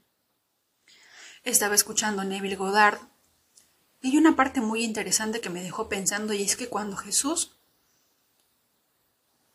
Estaba 1.43 1.75
escuchando 1.75 2.22
a 2.22 2.25
Neville 2.25 2.55
Goddard 2.55 3.00
y 4.01 4.10
hay 4.10 4.17
una 4.17 4.36
parte 4.36 4.60
muy 4.60 4.84
interesante 4.84 5.39
que 5.39 5.50
me 5.50 5.62
dejó 5.63 5.88
pensando 5.88 6.34
y 6.34 6.41
es 6.41 6.55
que 6.55 6.67
cuando 6.67 6.95
Jesús, 6.98 7.57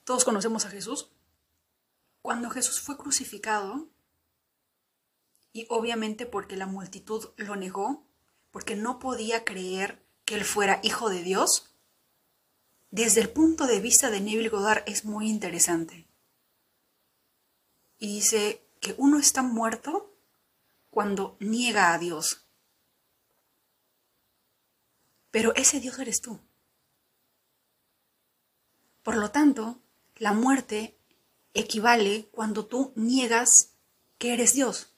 todos 0.04 0.24
conocemos 0.24 0.64
a 0.64 0.70
Jesús, 0.70 1.10
cuando 2.22 2.50
Jesús 2.50 2.80
fue 2.80 2.96
crucificado, 2.96 3.88
y 5.52 5.66
obviamente 5.68 6.26
porque 6.26 6.56
la 6.56 6.66
multitud 6.66 7.30
lo 7.36 7.56
negó, 7.56 8.06
porque 8.50 8.76
no 8.76 8.98
podía 8.98 9.44
creer 9.44 10.04
que 10.30 10.36
él 10.36 10.44
fuera 10.44 10.78
hijo 10.84 11.10
de 11.10 11.24
Dios? 11.24 11.74
Desde 12.92 13.20
el 13.20 13.30
punto 13.30 13.66
de 13.66 13.80
vista 13.80 14.10
de 14.10 14.20
Neville 14.20 14.48
Goddard 14.48 14.84
es 14.86 15.04
muy 15.04 15.28
interesante. 15.28 16.06
Y 17.98 18.14
dice 18.14 18.64
que 18.78 18.94
uno 18.96 19.18
está 19.18 19.42
muerto 19.42 20.14
cuando 20.88 21.36
niega 21.40 21.92
a 21.92 21.98
Dios. 21.98 22.46
Pero 25.32 25.52
ese 25.56 25.80
Dios 25.80 25.98
eres 25.98 26.20
tú. 26.20 26.38
Por 29.02 29.16
lo 29.16 29.32
tanto, 29.32 29.80
la 30.14 30.32
muerte 30.32 30.96
equivale 31.54 32.28
cuando 32.30 32.66
tú 32.66 32.92
niegas 32.94 33.72
que 34.16 34.32
eres 34.32 34.52
Dios. 34.52 34.94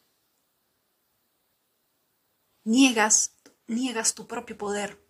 Niegas, 2.64 3.32
niegas 3.66 4.12
tu 4.14 4.26
propio 4.26 4.58
poder. 4.58 5.01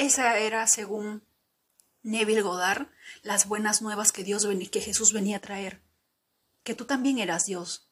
Esa 0.00 0.38
era, 0.38 0.66
según 0.66 1.26
Neville 2.02 2.40
Goddard, 2.40 2.88
las 3.20 3.46
buenas 3.46 3.82
nuevas 3.82 4.12
que 4.12 4.24
Dios 4.24 4.48
que 4.70 4.80
Jesús 4.80 5.12
venía 5.12 5.36
a 5.36 5.40
traer, 5.40 5.82
que 6.62 6.74
tú 6.74 6.86
también 6.86 7.18
eras 7.18 7.44
Dios, 7.44 7.90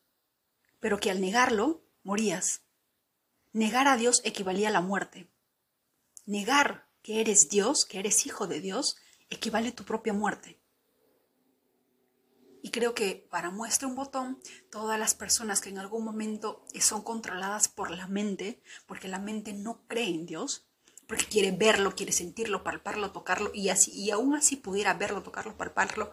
pero 0.80 1.00
que 1.00 1.10
al 1.10 1.20
negarlo 1.20 1.84
morías. 2.04 2.62
Negar 3.52 3.88
a 3.88 3.98
Dios 3.98 4.22
equivalía 4.24 4.68
a 4.68 4.70
la 4.70 4.80
muerte. 4.80 5.30
Negar 6.24 6.88
que 7.02 7.20
eres 7.20 7.50
Dios, 7.50 7.84
que 7.84 7.98
eres 7.98 8.24
hijo 8.24 8.46
de 8.46 8.62
Dios, 8.62 8.96
equivale 9.28 9.68
a 9.68 9.74
tu 9.74 9.84
propia 9.84 10.14
muerte. 10.14 10.58
Y 12.62 12.70
creo 12.70 12.94
que 12.94 13.28
para 13.30 13.50
muestra 13.50 13.86
un 13.86 13.96
botón, 13.96 14.40
todas 14.70 14.98
las 14.98 15.14
personas 15.14 15.60
que 15.60 15.68
en 15.68 15.78
algún 15.78 16.06
momento 16.06 16.64
son 16.80 17.02
controladas 17.02 17.68
por 17.68 17.90
la 17.90 18.06
mente, 18.06 18.62
porque 18.86 19.08
la 19.08 19.18
mente 19.18 19.52
no 19.52 19.86
cree 19.86 20.08
en 20.08 20.24
Dios, 20.24 20.67
porque 21.08 21.24
quiere 21.24 21.50
verlo, 21.52 21.96
quiere 21.96 22.12
sentirlo, 22.12 22.62
palparlo, 22.62 23.12
tocarlo, 23.12 23.50
y 23.54 23.70
así, 23.70 23.90
y 23.92 24.10
aún 24.10 24.36
así 24.36 24.56
pudiera 24.56 24.92
verlo, 24.92 25.22
tocarlo, 25.22 25.56
palparlo, 25.56 26.12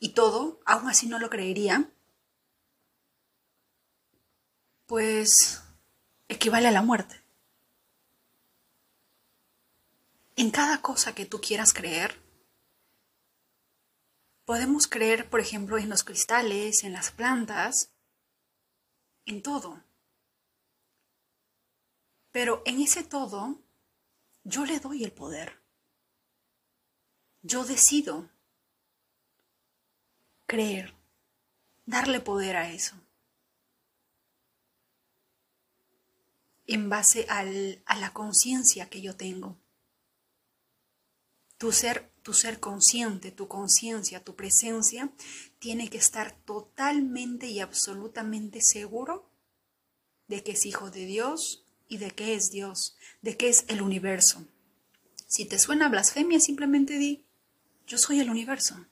y 0.00 0.14
todo, 0.14 0.58
aún 0.64 0.88
así 0.88 1.06
no 1.06 1.18
lo 1.18 1.28
creería, 1.28 1.92
pues 4.86 5.62
equivale 6.28 6.66
a 6.66 6.72
la 6.72 6.80
muerte. 6.80 7.22
En 10.34 10.50
cada 10.50 10.80
cosa 10.80 11.14
que 11.14 11.26
tú 11.26 11.42
quieras 11.42 11.74
creer, 11.74 12.18
podemos 14.46 14.88
creer, 14.88 15.28
por 15.28 15.40
ejemplo, 15.40 15.76
en 15.76 15.90
los 15.90 16.04
cristales, 16.04 16.84
en 16.84 16.94
las 16.94 17.10
plantas, 17.10 17.92
en 19.26 19.42
todo. 19.42 19.84
Pero 22.30 22.62
en 22.64 22.80
ese 22.80 23.04
todo 23.04 23.61
yo 24.44 24.64
le 24.64 24.80
doy 24.80 25.04
el 25.04 25.12
poder. 25.12 25.60
Yo 27.42 27.64
decido. 27.64 28.30
creer, 30.46 30.94
darle 31.86 32.20
poder 32.20 32.56
a 32.56 32.70
eso. 32.70 32.94
En 36.66 36.90
base 36.90 37.26
a 37.28 37.42
la 37.42 38.12
conciencia 38.12 38.90
que 38.90 39.00
yo 39.00 39.16
tengo. 39.16 39.58
Tu 41.56 41.72
ser, 41.72 42.12
tu 42.22 42.34
ser 42.34 42.60
consciente, 42.60 43.30
tu 43.30 43.48
conciencia, 43.48 44.22
tu 44.22 44.36
presencia, 44.36 45.10
tiene 45.58 45.88
que 45.88 45.96
estar 45.96 46.32
totalmente 46.44 47.46
y 47.46 47.60
absolutamente 47.60 48.60
seguro 48.60 49.30
de 50.26 50.42
que 50.42 50.52
es 50.52 50.66
hijo 50.66 50.90
de 50.90 51.06
Dios 51.06 51.61
y 51.92 51.98
de 51.98 52.10
que 52.10 52.34
es 52.34 52.50
Dios, 52.50 52.96
de 53.20 53.36
que 53.36 53.50
es 53.50 53.66
el 53.68 53.82
universo. 53.82 54.46
Si 55.26 55.44
te 55.44 55.58
suena 55.58 55.90
blasfemia, 55.90 56.40
simplemente 56.40 56.96
di, 56.96 57.26
yo 57.86 57.98
soy 57.98 58.18
el 58.18 58.30
universo. 58.30 58.86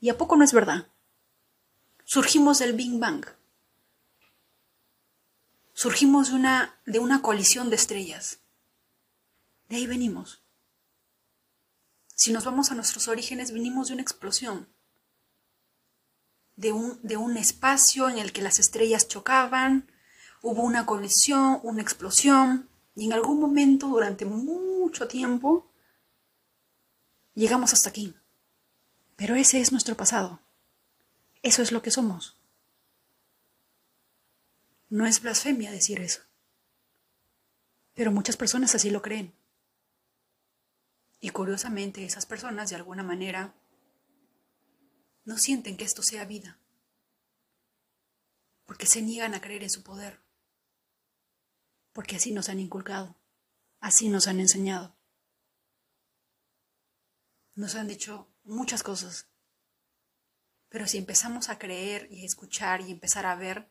¿Y 0.00 0.08
a 0.08 0.16
poco 0.16 0.36
no 0.36 0.44
es 0.44 0.54
verdad? 0.54 0.88
Surgimos 2.06 2.60
del 2.60 2.72
Big 2.72 2.98
Bang. 2.98 3.26
Surgimos 5.74 6.30
de 6.30 6.36
una, 6.36 6.80
de 6.86 6.98
una 6.98 7.20
colisión 7.20 7.68
de 7.68 7.76
estrellas. 7.76 8.38
De 9.68 9.76
ahí 9.76 9.86
venimos. 9.86 10.42
Si 12.14 12.32
nos 12.32 12.46
vamos 12.46 12.70
a 12.70 12.74
nuestros 12.74 13.06
orígenes, 13.06 13.52
venimos 13.52 13.88
de 13.88 13.94
una 13.94 14.02
explosión. 14.02 14.66
De 16.56 16.72
un, 16.72 16.98
de 17.02 17.18
un 17.18 17.36
espacio 17.36 18.08
en 18.08 18.16
el 18.16 18.32
que 18.32 18.40
las 18.40 18.58
estrellas 18.58 19.08
chocaban, 19.08 19.90
hubo 20.42 20.62
una 20.62 20.86
colisión, 20.86 21.60
una 21.62 21.82
explosión, 21.82 22.68
y 22.94 23.06
en 23.06 23.12
algún 23.12 23.40
momento, 23.40 23.88
durante 23.88 24.24
mucho 24.24 25.08
tiempo, 25.08 25.70
llegamos 27.34 27.72
hasta 27.72 27.90
aquí. 27.90 28.14
Pero 29.16 29.34
ese 29.34 29.60
es 29.60 29.72
nuestro 29.72 29.96
pasado. 29.96 30.40
Eso 31.42 31.62
es 31.62 31.72
lo 31.72 31.82
que 31.82 31.90
somos. 31.90 32.38
No 34.88 35.06
es 35.06 35.22
blasfemia 35.22 35.70
decir 35.70 36.00
eso. 36.00 36.22
Pero 37.94 38.12
muchas 38.12 38.36
personas 38.36 38.74
así 38.74 38.90
lo 38.90 39.02
creen. 39.02 39.34
Y 41.20 41.30
curiosamente 41.30 42.04
esas 42.04 42.26
personas 42.26 42.70
de 42.70 42.76
alguna 42.76 43.02
manera 43.02 43.54
no 45.24 45.38
sienten 45.38 45.76
que 45.76 45.84
esto 45.84 46.02
sea 46.02 46.24
vida. 46.24 46.58
Porque 48.66 48.86
se 48.86 49.02
niegan 49.02 49.34
a 49.34 49.40
creer 49.40 49.62
en 49.62 49.70
su 49.70 49.82
poder. 49.82 50.20
Porque 51.92 52.16
así 52.16 52.32
nos 52.32 52.48
han 52.48 52.60
inculcado. 52.60 53.16
Así 53.80 54.08
nos 54.08 54.28
han 54.28 54.40
enseñado. 54.40 54.96
Nos 57.54 57.74
han 57.74 57.88
dicho 57.88 58.32
muchas 58.44 58.82
cosas. 58.82 59.28
Pero 60.68 60.86
si 60.86 60.98
empezamos 60.98 61.48
a 61.48 61.58
creer 61.58 62.08
y 62.10 62.22
a 62.22 62.26
escuchar 62.26 62.80
y 62.80 62.90
empezar 62.90 63.26
a 63.26 63.34
ver, 63.34 63.70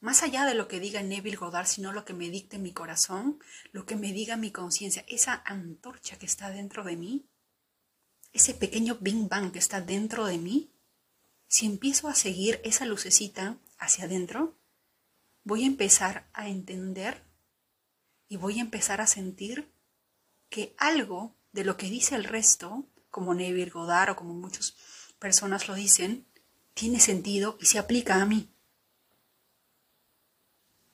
más 0.00 0.22
allá 0.22 0.44
de 0.44 0.54
lo 0.54 0.68
que 0.68 0.78
diga 0.78 1.02
Neville 1.02 1.36
Goddard, 1.36 1.66
sino 1.66 1.92
lo 1.92 2.04
que 2.04 2.14
me 2.14 2.30
dicte 2.30 2.58
mi 2.58 2.72
corazón, 2.72 3.40
lo 3.72 3.86
que 3.86 3.96
me 3.96 4.12
diga 4.12 4.36
mi 4.36 4.52
conciencia, 4.52 5.04
esa 5.08 5.42
antorcha 5.44 6.18
que 6.18 6.26
está 6.26 6.50
dentro 6.50 6.84
de 6.84 6.96
mí, 6.96 7.28
ese 8.32 8.54
pequeño 8.54 8.98
Bing 9.00 9.28
Bang 9.28 9.52
que 9.52 9.58
está 9.58 9.80
dentro 9.80 10.26
de 10.26 10.38
mí, 10.38 10.72
si 11.48 11.66
empiezo 11.66 12.08
a 12.08 12.14
seguir 12.14 12.60
esa 12.62 12.84
lucecita 12.84 13.58
hacia 13.78 14.04
adentro, 14.04 14.58
voy 15.44 15.64
a 15.64 15.66
empezar 15.66 16.28
a 16.34 16.48
entender 16.48 17.24
y 18.28 18.36
voy 18.36 18.58
a 18.58 18.62
empezar 18.62 19.00
a 19.00 19.06
sentir 19.06 19.70
que 20.50 20.74
algo 20.78 21.34
de 21.52 21.64
lo 21.64 21.76
que 21.76 21.90
dice 21.90 22.14
el 22.14 22.24
resto 22.24 22.86
como 23.10 23.34
Neville 23.34 23.70
Goddard 23.70 24.10
o 24.10 24.16
como 24.16 24.34
muchas 24.34 24.76
personas 25.18 25.68
lo 25.68 25.74
dicen, 25.74 26.26
tiene 26.74 27.00
sentido 27.00 27.56
y 27.60 27.66
se 27.66 27.78
aplica 27.78 28.20
a 28.20 28.26
mí. 28.26 28.50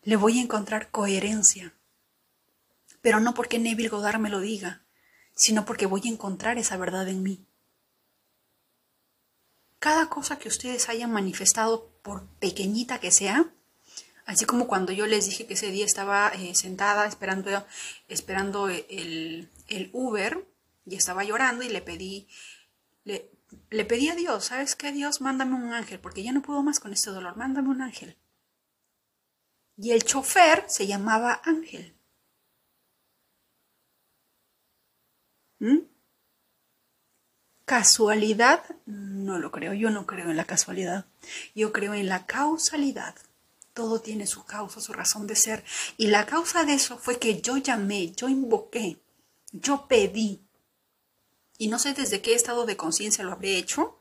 Le 0.02 0.16
voy 0.16 0.38
a 0.38 0.42
encontrar 0.42 0.90
coherencia, 0.90 1.74
pero 3.02 3.20
no 3.20 3.34
porque 3.34 3.58
Neville 3.58 3.88
Goddard 3.88 4.18
me 4.18 4.30
lo 4.30 4.40
diga, 4.40 4.84
sino 5.34 5.64
porque 5.64 5.86
voy 5.86 6.02
a 6.04 6.10
encontrar 6.10 6.58
esa 6.58 6.76
verdad 6.76 7.08
en 7.08 7.22
mí. 7.22 7.46
Cada 9.78 10.08
cosa 10.08 10.38
que 10.38 10.48
ustedes 10.48 10.88
hayan 10.88 11.12
manifestado, 11.12 11.90
por 12.02 12.26
pequeñita 12.38 13.00
que 13.00 13.10
sea, 13.10 13.52
así 14.26 14.44
como 14.44 14.66
cuando 14.66 14.92
yo 14.92 15.06
les 15.06 15.26
dije 15.26 15.46
que 15.46 15.54
ese 15.54 15.70
día 15.70 15.84
estaba 15.84 16.28
eh, 16.28 16.54
sentada 16.54 17.06
esperando, 17.06 17.66
esperando 18.08 18.68
el, 18.68 19.50
el 19.68 19.90
Uber, 19.92 20.46
y 20.86 20.96
estaba 20.96 21.24
llorando 21.24 21.64
y 21.64 21.68
le 21.68 21.82
pedí, 21.82 22.28
le, 23.04 23.84
pedí 23.84 24.08
a 24.08 24.14
Dios, 24.14 24.46
¿sabes 24.46 24.76
qué? 24.76 24.92
Dios, 24.92 25.20
mándame 25.20 25.54
un 25.54 25.72
ángel, 25.72 26.00
porque 26.00 26.22
ya 26.22 26.32
no 26.32 26.42
puedo 26.42 26.62
más 26.62 26.80
con 26.80 26.92
este 26.92 27.10
dolor, 27.10 27.36
mándame 27.36 27.70
un 27.70 27.82
ángel. 27.82 28.16
Y 29.76 29.92
el 29.92 30.04
chofer 30.04 30.64
se 30.68 30.86
llamaba 30.86 31.40
Ángel. 31.44 31.96
¿Mm? 35.58 35.78
¿Casualidad? 37.64 38.62
No 38.86 39.38
lo 39.38 39.50
creo, 39.50 39.72
yo 39.72 39.90
no 39.90 40.06
creo 40.06 40.30
en 40.30 40.36
la 40.36 40.44
casualidad, 40.44 41.06
yo 41.54 41.72
creo 41.72 41.94
en 41.94 42.08
la 42.08 42.26
causalidad. 42.26 43.16
Todo 43.74 44.00
tiene 44.00 44.26
su 44.26 44.44
causa, 44.44 44.80
su 44.80 44.92
razón 44.92 45.26
de 45.26 45.36
ser. 45.36 45.64
Y 45.96 46.06
la 46.06 46.26
causa 46.26 46.64
de 46.64 46.74
eso 46.74 46.96
fue 46.96 47.18
que 47.18 47.42
yo 47.42 47.56
llamé, 47.56 48.12
yo 48.12 48.28
invoqué, 48.28 49.02
yo 49.52 49.86
pedí, 49.88 50.44
y 51.58 51.68
no 51.68 51.78
sé 51.78 51.92
desde 51.92 52.22
qué 52.22 52.34
estado 52.34 52.66
de 52.66 52.76
conciencia 52.76 53.24
lo 53.24 53.32
habré 53.32 53.56
hecho, 53.58 54.00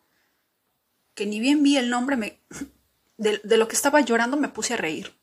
que 1.16 1.26
ni 1.26 1.40
bien 1.40 1.62
vi 1.64 1.78
el 1.78 1.90
nombre, 1.90 2.42
de, 3.18 3.42
de 3.44 3.58
lo 3.58 3.68
que 3.68 3.76
estaba 3.76 4.02
llorando 4.02 4.38
me 4.38 4.50
puse 4.50 4.76
a 4.76 4.78
reír. 4.78 5.16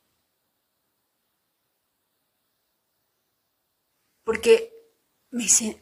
Porque 4.24 4.72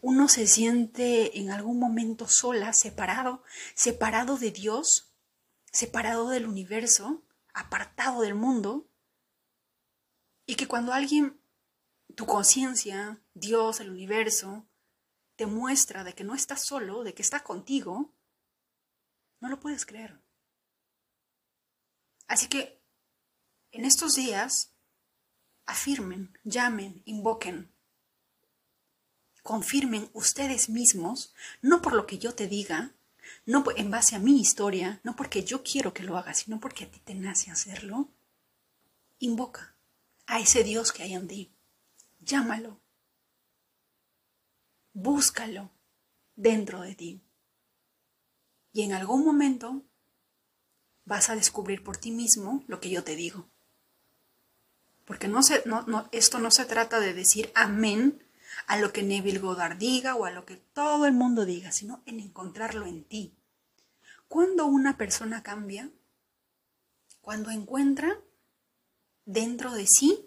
uno 0.02 0.28
se 0.28 0.46
siente 0.46 1.38
en 1.38 1.50
algún 1.50 1.78
momento 1.78 2.28
sola, 2.28 2.72
separado, 2.72 3.42
separado 3.74 4.36
de 4.36 4.50
Dios, 4.50 5.12
separado 5.70 6.28
del 6.28 6.46
universo, 6.46 7.22
apartado 7.58 8.22
del 8.22 8.34
mundo, 8.34 8.88
y 10.46 10.54
que 10.54 10.68
cuando 10.68 10.92
alguien, 10.92 11.40
tu 12.14 12.24
conciencia, 12.26 13.20
Dios, 13.34 13.80
el 13.80 13.90
universo, 13.90 14.66
te 15.36 15.46
muestra 15.46 16.04
de 16.04 16.14
que 16.14 16.24
no 16.24 16.34
estás 16.34 16.64
solo, 16.64 17.04
de 17.04 17.14
que 17.14 17.22
está 17.22 17.44
contigo, 17.44 18.14
no 19.40 19.48
lo 19.48 19.60
puedes 19.60 19.84
creer. 19.84 20.20
Así 22.26 22.48
que 22.48 22.82
en 23.72 23.84
estos 23.84 24.14
días, 24.14 24.74
afirmen, 25.66 26.38
llamen, 26.44 27.02
invoquen, 27.04 27.74
confirmen 29.42 30.10
ustedes 30.12 30.68
mismos, 30.68 31.34
no 31.62 31.82
por 31.82 31.94
lo 31.94 32.06
que 32.06 32.18
yo 32.18 32.34
te 32.34 32.46
diga, 32.46 32.94
no 33.46 33.64
en 33.76 33.90
base 33.90 34.16
a 34.16 34.18
mi 34.18 34.40
historia, 34.40 35.00
no 35.04 35.16
porque 35.16 35.44
yo 35.44 35.62
quiero 35.62 35.92
que 35.92 36.02
lo 36.02 36.16
hagas, 36.16 36.38
sino 36.38 36.60
porque 36.60 36.84
a 36.84 36.90
ti 36.90 37.00
te 37.00 37.14
nace 37.14 37.50
hacerlo. 37.50 38.08
Invoca 39.18 39.74
a 40.26 40.40
ese 40.40 40.64
Dios 40.64 40.92
que 40.92 41.02
hay 41.02 41.14
en 41.14 41.28
ti. 41.28 41.52
Llámalo 42.20 42.80
búscalo 44.98 45.70
dentro 46.34 46.80
de 46.80 46.94
ti. 46.94 47.22
Y 48.72 48.82
en 48.82 48.92
algún 48.92 49.24
momento 49.24 49.84
vas 51.04 51.30
a 51.30 51.36
descubrir 51.36 51.82
por 51.82 51.96
ti 51.96 52.10
mismo 52.10 52.64
lo 52.66 52.80
que 52.80 52.90
yo 52.90 53.04
te 53.04 53.16
digo. 53.16 53.48
Porque 55.04 55.28
no 55.28 55.42
se, 55.42 55.62
no, 55.66 56.08
esto 56.12 56.38
no 56.38 56.50
se 56.50 56.64
trata 56.66 57.00
de 57.00 57.14
decir 57.14 57.50
amén 57.54 58.22
a 58.68 58.76
lo 58.76 58.92
que 58.92 59.02
Neville 59.02 59.38
Goddard 59.38 59.78
diga 59.78 60.14
o 60.14 60.26
a 60.26 60.30
lo 60.30 60.44
que 60.44 60.56
todo 60.56 61.06
el 61.06 61.14
mundo 61.14 61.46
diga, 61.46 61.72
sino 61.72 62.02
en 62.04 62.20
encontrarlo 62.20 62.84
en 62.84 63.02
ti. 63.02 63.34
Cuando 64.28 64.66
una 64.66 64.98
persona 64.98 65.42
cambia, 65.42 65.90
cuando 67.22 67.50
encuentra 67.50 68.20
dentro 69.24 69.72
de 69.72 69.86
sí 69.86 70.22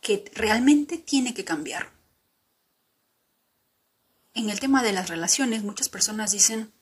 que 0.00 0.30
realmente 0.34 0.96
tiene 0.96 1.34
que 1.34 1.44
cambiar. 1.44 1.90
En 4.34 4.48
el 4.48 4.60
tema 4.60 4.84
de 4.84 4.92
las 4.92 5.08
relaciones, 5.08 5.64
muchas 5.64 5.88
personas 5.88 6.30
dicen, 6.30 6.72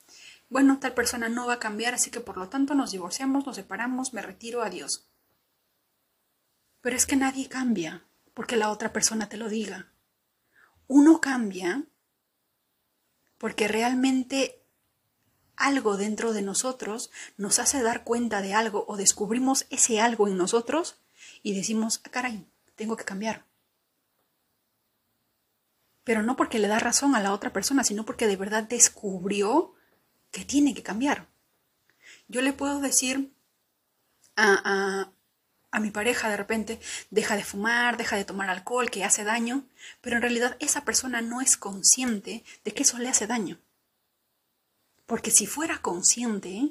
bueno, 0.50 0.80
tal 0.80 0.92
persona 0.92 1.30
no 1.30 1.46
va 1.46 1.54
a 1.54 1.58
cambiar, 1.58 1.94
así 1.94 2.10
que 2.10 2.20
por 2.20 2.36
lo 2.36 2.50
tanto 2.50 2.74
nos 2.74 2.90
divorciamos, 2.90 3.46
nos 3.46 3.56
separamos, 3.56 4.12
me 4.12 4.20
retiro, 4.20 4.62
adiós. 4.62 5.08
Pero 6.82 6.94
es 6.94 7.06
que 7.06 7.16
nadie 7.16 7.48
cambia 7.48 8.04
porque 8.34 8.56
la 8.56 8.70
otra 8.70 8.92
persona 8.92 9.30
te 9.30 9.38
lo 9.38 9.48
diga. 9.48 9.93
Uno 10.86 11.20
cambia 11.20 11.84
porque 13.38 13.68
realmente 13.68 14.60
algo 15.56 15.96
dentro 15.96 16.32
de 16.32 16.42
nosotros 16.42 17.10
nos 17.36 17.58
hace 17.58 17.82
dar 17.82 18.04
cuenta 18.04 18.42
de 18.42 18.54
algo 18.54 18.84
o 18.88 18.96
descubrimos 18.96 19.66
ese 19.70 20.00
algo 20.00 20.28
en 20.28 20.36
nosotros 20.36 20.96
y 21.42 21.54
decimos, 21.54 22.00
ah, 22.04 22.10
caray, 22.10 22.46
tengo 22.74 22.96
que 22.96 23.04
cambiar 23.04 23.44
pero 26.04 26.22
no 26.22 26.36
porque 26.36 26.58
le 26.58 26.68
da 26.68 26.78
razón 26.78 27.14
a 27.14 27.20
la 27.20 27.32
otra 27.32 27.52
persona, 27.52 27.82
sino 27.82 28.04
porque 28.04 28.26
de 28.26 28.36
verdad 28.36 28.62
descubrió 28.62 29.74
que 30.30 30.44
tiene 30.44 30.74
que 30.74 30.82
cambiar. 30.82 31.28
Yo 32.28 32.42
le 32.42 32.52
puedo 32.52 32.80
decir 32.80 33.32
a, 34.36 34.60
a, 34.64 35.12
mi 35.80 35.90
pareja 35.90 36.28
de 36.28 36.36
repente, 36.36 36.80
deja 37.10 37.36
de 37.36 37.44
fumar, 37.44 37.96
deja 37.96 38.16
de 38.16 38.24
tomar 38.24 38.48
alcohol, 38.50 38.90
que 38.90 39.04
hace 39.04 39.24
daño, 39.24 39.66
pero 40.00 40.16
en 40.16 40.22
realidad 40.22 40.56
esa 40.60 40.84
persona 40.84 41.20
no 41.20 41.40
es 41.40 41.56
consciente 41.56 42.44
de 42.64 42.72
que 42.72 42.82
eso 42.82 42.98
le 42.98 43.08
hace 43.08 43.26
daño. 43.26 43.58
Porque 45.06 45.30
si 45.30 45.46
fuera 45.46 45.78
consciente, 45.82 46.70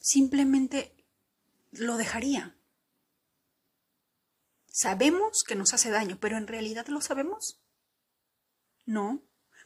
simplemente 0.00 0.94
lo 1.72 1.96
dejaría. 1.96 2.54
Sabemos 4.68 5.44
que 5.44 5.54
nos 5.54 5.72
hace 5.72 5.90
daño, 5.90 6.18
pero 6.20 6.36
¿en 6.36 6.46
realidad 6.46 6.88
lo 6.88 7.00
sabemos? 7.00 7.60
No, 8.86 9.22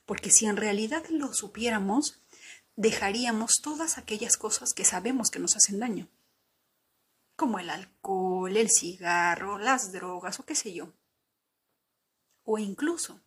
porque 0.06 0.30
si 0.30 0.46
en 0.46 0.56
realidad 0.56 1.04
lo 1.08 1.32
supiéramos, 1.32 2.20
dejaríamos 2.76 3.60
todas 3.62 3.98
aquellas 3.98 4.36
cosas 4.36 4.72
que 4.72 4.84
sabemos 4.84 5.30
que 5.30 5.38
nos 5.38 5.56
hacen 5.56 5.80
daño, 5.80 6.08
como 7.38 7.60
el 7.60 7.70
alcohol, 7.70 8.56
el 8.56 8.68
cigarro, 8.68 9.58
las 9.58 9.92
drogas 9.92 10.40
o 10.40 10.44
qué 10.44 10.56
sé 10.56 10.74
yo. 10.74 10.92
O 12.42 12.58
incluso 12.58 13.22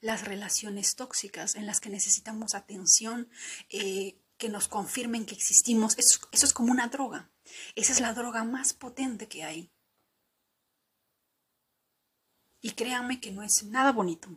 las 0.00 0.24
relaciones 0.24 0.96
tóxicas 0.96 1.54
en 1.54 1.66
las 1.66 1.80
que 1.80 1.90
necesitamos 1.90 2.54
atención, 2.54 3.28
eh, 3.68 4.18
que 4.38 4.48
nos 4.48 4.68
confirmen 4.68 5.26
que 5.26 5.34
existimos. 5.34 5.98
Eso, 5.98 6.26
eso 6.32 6.46
es 6.46 6.54
como 6.54 6.72
una 6.72 6.88
droga. 6.88 7.30
Esa 7.74 7.92
es 7.92 8.00
la 8.00 8.14
droga 8.14 8.42
más 8.42 8.72
potente 8.72 9.28
que 9.28 9.44
hay. 9.44 9.70
Y 12.62 12.70
créanme 12.70 13.20
que 13.20 13.32
no 13.32 13.42
es 13.42 13.64
nada 13.64 13.92
bonito. 13.92 14.30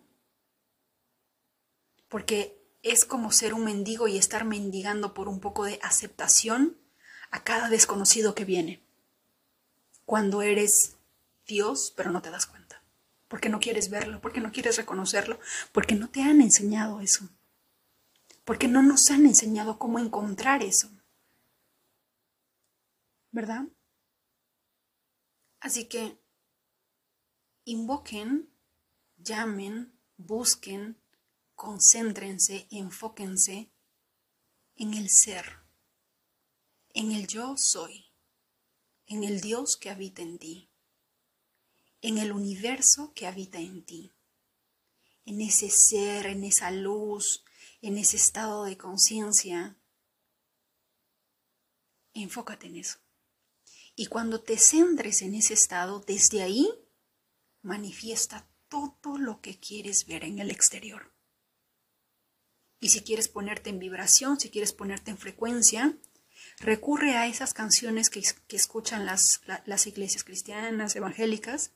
Porque 2.09 2.61
es 2.81 3.05
como 3.05 3.31
ser 3.31 3.53
un 3.53 3.63
mendigo 3.63 4.09
y 4.09 4.17
estar 4.17 4.43
mendigando 4.43 5.13
por 5.13 5.29
un 5.29 5.39
poco 5.39 5.63
de 5.63 5.79
aceptación 5.81 6.82
a 7.33 7.43
cada 7.43 7.67
desconocido 7.67 8.35
que 8.35 8.45
viene. 8.45 8.79
Cuando 10.05 10.43
eres 10.43 10.97
Dios, 11.47 11.91
pero 11.97 12.11
no 12.11 12.21
te 12.21 12.29
das 12.29 12.45
cuenta. 12.45 12.83
Porque 13.27 13.49
no 13.49 13.59
quieres 13.59 13.89
verlo, 13.89 14.21
porque 14.21 14.39
no 14.39 14.51
quieres 14.51 14.77
reconocerlo, 14.77 15.39
porque 15.71 15.95
no 15.95 16.09
te 16.09 16.21
han 16.21 16.41
enseñado 16.41 17.01
eso. 17.01 17.27
Porque 18.45 18.67
no 18.67 18.83
nos 18.83 19.09
han 19.09 19.25
enseñado 19.25 19.79
cómo 19.79 19.97
encontrar 19.97 20.61
eso. 20.61 20.91
¿Verdad? 23.31 23.63
Así 25.59 25.85
que 25.85 26.19
invoquen, 27.65 28.47
llamen, 29.17 29.91
busquen, 30.17 31.01
concéntrense, 31.55 32.67
enfóquense 32.69 33.71
en 34.75 34.93
el 34.93 35.09
ser, 35.09 35.62
en 36.93 37.11
el 37.11 37.27
yo 37.27 37.55
soy, 37.57 38.05
en 39.07 39.23
el 39.23 39.41
Dios 39.41 39.77
que 39.77 39.89
habita 39.89 40.21
en 40.21 40.37
ti, 40.37 40.69
en 42.01 42.17
el 42.17 42.31
universo 42.31 43.13
que 43.15 43.27
habita 43.27 43.59
en 43.59 43.83
ti, 43.83 44.13
en 45.25 45.41
ese 45.41 45.69
ser, 45.69 46.27
en 46.27 46.43
esa 46.43 46.69
luz, 46.71 47.43
en 47.81 47.97
ese 47.97 48.17
estado 48.17 48.65
de 48.65 48.77
conciencia. 48.77 49.77
Enfócate 52.13 52.67
en 52.67 52.77
eso. 52.77 52.99
Y 53.95 54.07
cuando 54.07 54.41
te 54.41 54.57
centres 54.57 55.21
en 55.21 55.35
ese 55.35 55.53
estado, 55.53 55.99
desde 55.99 56.43
ahí 56.43 56.69
manifiesta 57.61 58.47
todo 58.69 59.17
lo 59.17 59.41
que 59.41 59.59
quieres 59.59 60.05
ver 60.05 60.23
en 60.23 60.39
el 60.39 60.51
exterior. 60.51 61.13
Y 62.79 62.89
si 62.89 63.01
quieres 63.01 63.29
ponerte 63.29 63.69
en 63.69 63.79
vibración, 63.79 64.39
si 64.39 64.49
quieres 64.49 64.73
ponerte 64.73 65.11
en 65.11 65.17
frecuencia, 65.17 65.97
recurre 66.63 67.15
a 67.15 67.27
esas 67.27 67.53
canciones 67.53 68.09
que, 68.09 68.21
escuchan 68.55 69.05
las, 69.05 69.41
las 69.65 69.85
iglesias 69.85 70.23
cristianas, 70.23 70.95
evangélicas, 70.95 71.73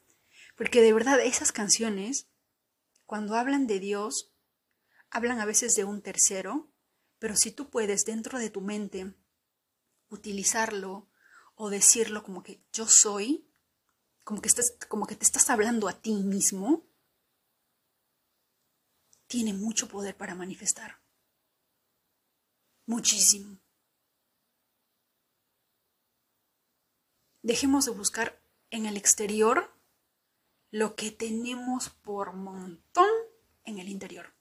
porque 0.55 0.81
de 0.81 0.93
verdad 0.93 1.19
esas 1.19 1.51
canciones, 1.51 2.27
cuando 3.05 3.35
hablan 3.35 3.67
de 3.67 3.79
Dios, 3.79 4.31
hablan 5.09 5.39
a 5.39 5.45
veces 5.45 5.75
de 5.75 5.83
un 5.83 6.01
tercero, 6.01 6.71
pero 7.19 7.35
si 7.35 7.51
tú 7.51 7.69
puedes 7.69 8.05
dentro 8.05 8.39
de 8.39 8.49
tu 8.49 8.61
mente 8.61 9.13
utilizarlo 10.09 11.09
o 11.55 11.69
decirlo 11.69 12.23
como 12.23 12.41
que 12.41 12.61
yo 12.71 12.87
soy, 12.87 13.45
como 14.23 14.41
que, 14.41 14.47
estás, 14.47 14.77
como 14.87 15.05
que 15.05 15.15
te 15.15 15.25
estás 15.25 15.49
hablando 15.49 15.89
a 15.89 15.99
ti 15.99 16.13
mismo, 16.13 16.87
tiene 19.27 19.53
mucho 19.53 19.89
poder 19.89 20.15
para 20.15 20.35
manifestar. 20.35 21.01
Muchísimo. 22.85 23.59
Dejemos 27.41 27.85
de 27.85 27.91
buscar 27.91 28.41
en 28.71 28.85
el 28.85 28.97
exterior 28.97 29.71
lo 30.71 30.95
que 30.95 31.11
tenemos 31.11 31.89
por 31.89 32.33
montón 32.33 33.09
en 33.63 33.79
el 33.79 33.89
interior. 33.89 34.33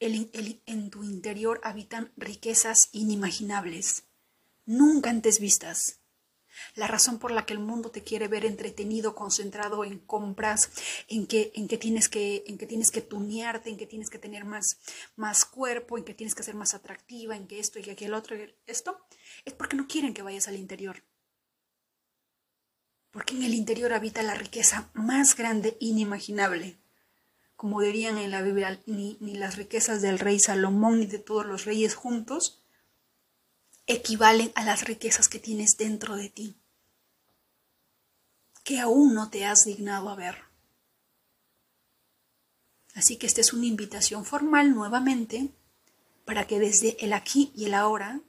en 0.00 0.90
tu 0.90 1.04
interior 1.04 1.60
habitan 1.62 2.12
riquezas 2.16 2.88
inimaginables, 2.92 4.04
nunca 4.66 5.10
antes 5.10 5.38
vistas 5.38 6.01
la 6.74 6.86
razón 6.86 7.18
por 7.18 7.30
la 7.30 7.44
que 7.44 7.52
el 7.52 7.58
mundo 7.58 7.90
te 7.90 8.02
quiere 8.02 8.28
ver 8.28 8.44
entretenido, 8.44 9.14
concentrado 9.14 9.84
en 9.84 9.98
compras, 9.98 10.70
en 11.08 11.26
que, 11.26 11.52
en 11.54 11.68
que 11.68 11.78
tienes 11.78 12.08
que, 12.08 12.44
en 12.46 12.58
que 12.58 12.66
tienes 12.66 12.90
que 12.90 13.02
tunearte, 13.02 13.70
en 13.70 13.76
que 13.76 13.86
tienes 13.86 14.10
que 14.10 14.18
tener 14.18 14.44
más, 14.44 14.78
más 15.16 15.44
cuerpo, 15.44 15.98
en 15.98 16.04
que 16.04 16.14
tienes 16.14 16.34
que 16.34 16.42
ser 16.42 16.54
más 16.54 16.74
atractiva, 16.74 17.36
en 17.36 17.46
que 17.46 17.58
esto 17.58 17.78
y 17.78 17.82
que 17.82 18.12
otro, 18.12 18.36
esto, 18.66 18.98
es 19.44 19.52
porque 19.52 19.76
no 19.76 19.86
quieren 19.86 20.14
que 20.14 20.22
vayas 20.22 20.48
al 20.48 20.56
interior. 20.56 21.02
Porque 23.10 23.34
en 23.34 23.42
el 23.42 23.54
interior 23.54 23.92
habita 23.92 24.22
la 24.22 24.34
riqueza 24.34 24.90
más 24.94 25.36
grande 25.36 25.76
inimaginable. 25.80 26.78
Como 27.56 27.80
dirían 27.80 28.18
en 28.18 28.30
la 28.30 28.42
Biblia, 28.42 28.80
ni, 28.86 29.18
ni 29.20 29.34
las 29.34 29.56
riquezas 29.56 30.00
del 30.02 30.18
rey 30.18 30.38
Salomón 30.38 31.00
ni 31.00 31.06
de 31.06 31.18
todos 31.18 31.46
los 31.46 31.64
reyes 31.64 31.94
juntos 31.94 32.61
equivalen 33.86 34.52
a 34.54 34.64
las 34.64 34.84
riquezas 34.84 35.28
que 35.28 35.38
tienes 35.38 35.76
dentro 35.76 36.16
de 36.16 36.28
ti, 36.28 36.56
que 38.64 38.80
aún 38.80 39.14
no 39.14 39.30
te 39.30 39.44
has 39.44 39.64
dignado 39.64 40.08
a 40.08 40.16
ver. 40.16 40.36
Así 42.94 43.16
que 43.16 43.26
esta 43.26 43.40
es 43.40 43.52
una 43.52 43.66
invitación 43.66 44.24
formal 44.24 44.74
nuevamente 44.74 45.50
para 46.24 46.46
que 46.46 46.58
desde 46.58 47.02
el 47.04 47.12
aquí 47.12 47.52
y 47.56 47.64
el 47.64 47.74
ahora 47.74 48.20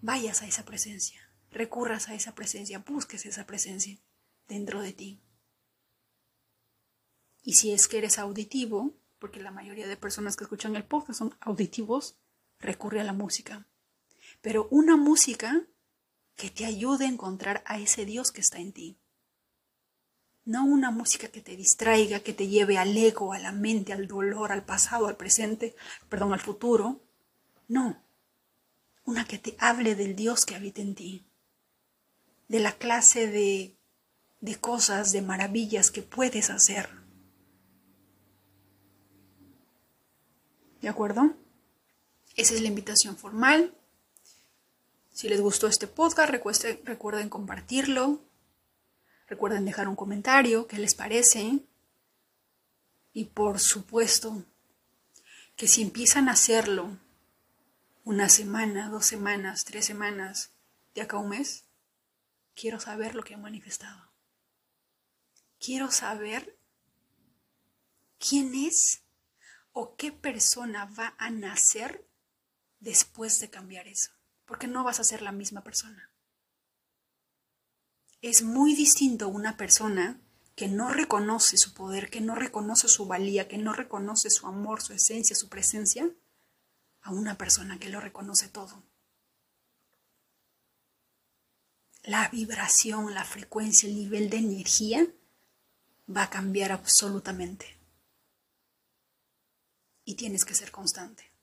vayas 0.00 0.42
a 0.42 0.46
esa 0.46 0.64
presencia, 0.64 1.30
recurras 1.50 2.08
a 2.08 2.14
esa 2.14 2.34
presencia, 2.34 2.78
busques 2.78 3.26
esa 3.26 3.46
presencia 3.46 3.98
dentro 4.48 4.80
de 4.80 4.92
ti. 4.92 5.20
Y 7.42 7.54
si 7.54 7.72
es 7.72 7.88
que 7.88 7.98
eres 7.98 8.18
auditivo, 8.18 8.94
porque 9.18 9.40
la 9.40 9.50
mayoría 9.50 9.86
de 9.86 9.96
personas 9.96 10.36
que 10.36 10.44
escuchan 10.44 10.76
el 10.76 10.84
podcast 10.84 11.18
son 11.18 11.36
auditivos, 11.40 12.16
recurre 12.64 13.00
a 13.00 13.04
la 13.04 13.12
música. 13.12 13.66
Pero 14.40 14.68
una 14.70 14.96
música 14.96 15.66
que 16.36 16.50
te 16.50 16.64
ayude 16.64 17.04
a 17.04 17.08
encontrar 17.08 17.62
a 17.66 17.78
ese 17.78 18.04
Dios 18.04 18.32
que 18.32 18.40
está 18.40 18.58
en 18.58 18.72
ti. 18.72 18.98
No 20.44 20.64
una 20.64 20.90
música 20.90 21.28
que 21.28 21.40
te 21.40 21.56
distraiga, 21.56 22.20
que 22.20 22.34
te 22.34 22.48
lleve 22.48 22.76
al 22.76 22.96
ego, 22.96 23.32
a 23.32 23.38
la 23.38 23.52
mente, 23.52 23.92
al 23.92 24.06
dolor, 24.06 24.52
al 24.52 24.64
pasado, 24.64 25.06
al 25.06 25.16
presente, 25.16 25.74
perdón, 26.08 26.32
al 26.32 26.40
futuro. 26.40 27.00
No. 27.68 28.02
Una 29.04 29.24
que 29.26 29.38
te 29.38 29.56
hable 29.58 29.94
del 29.94 30.16
Dios 30.16 30.44
que 30.44 30.54
habita 30.54 30.82
en 30.82 30.94
ti. 30.94 31.24
De 32.48 32.60
la 32.60 32.72
clase 32.72 33.26
de, 33.26 33.76
de 34.40 34.56
cosas, 34.56 35.12
de 35.12 35.22
maravillas 35.22 35.90
que 35.90 36.02
puedes 36.02 36.50
hacer. 36.50 36.90
¿De 40.82 40.88
acuerdo? 40.90 41.34
Esa 42.36 42.54
es 42.54 42.62
la 42.62 42.68
invitación 42.68 43.16
formal. 43.16 43.74
Si 45.12 45.28
les 45.28 45.40
gustó 45.40 45.68
este 45.68 45.86
podcast, 45.86 46.30
recuerden, 46.30 47.28
compartirlo. 47.28 48.24
Recuerden 49.28 49.64
dejar 49.64 49.88
un 49.88 49.94
comentario, 49.94 50.66
qué 50.66 50.78
les 50.78 50.96
parece. 50.96 51.60
Y 53.12 53.26
por 53.26 53.60
supuesto, 53.60 54.44
que 55.54 55.68
si 55.68 55.82
empiezan 55.82 56.28
a 56.28 56.32
hacerlo 56.32 56.98
una 58.02 58.28
semana, 58.28 58.90
dos 58.90 59.06
semanas, 59.06 59.64
tres 59.64 59.86
semanas, 59.86 60.50
de 60.96 61.02
acá 61.02 61.16
a 61.16 61.20
un 61.20 61.28
mes, 61.28 61.64
quiero 62.56 62.80
saber 62.80 63.14
lo 63.14 63.22
que 63.22 63.34
han 63.34 63.42
manifestado. 63.42 64.10
Quiero 65.60 65.92
saber 65.92 66.58
quién 68.18 68.54
es 68.56 69.02
o 69.72 69.94
qué 69.94 70.10
persona 70.10 70.86
va 70.98 71.14
a 71.18 71.30
nacer 71.30 72.04
después 72.84 73.40
de 73.40 73.50
cambiar 73.50 73.88
eso, 73.88 74.12
porque 74.44 74.68
no 74.68 74.84
vas 74.84 75.00
a 75.00 75.04
ser 75.04 75.22
la 75.22 75.32
misma 75.32 75.62
persona. 75.64 76.10
Es 78.20 78.42
muy 78.42 78.74
distinto 78.74 79.28
una 79.28 79.56
persona 79.56 80.20
que 80.54 80.68
no 80.68 80.90
reconoce 80.90 81.56
su 81.56 81.74
poder, 81.74 82.10
que 82.10 82.20
no 82.20 82.34
reconoce 82.34 82.88
su 82.88 83.06
valía, 83.06 83.48
que 83.48 83.58
no 83.58 83.72
reconoce 83.72 84.30
su 84.30 84.46
amor, 84.46 84.82
su 84.82 84.92
esencia, 84.92 85.34
su 85.34 85.48
presencia, 85.48 86.08
a 87.02 87.10
una 87.10 87.36
persona 87.36 87.78
que 87.78 87.88
lo 87.88 88.00
reconoce 88.00 88.48
todo. 88.48 88.82
La 92.02 92.28
vibración, 92.28 93.14
la 93.14 93.24
frecuencia, 93.24 93.88
el 93.88 93.96
nivel 93.96 94.30
de 94.30 94.36
energía 94.38 95.06
va 96.08 96.24
a 96.24 96.30
cambiar 96.30 96.70
absolutamente. 96.70 97.78
Y 100.04 100.14
tienes 100.14 100.44
que 100.44 100.54
ser 100.54 100.70
constante. 100.70 101.33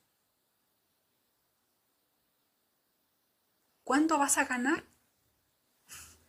¿Cuánto 3.91 4.17
vas 4.17 4.37
a 4.37 4.45
ganar? 4.45 4.85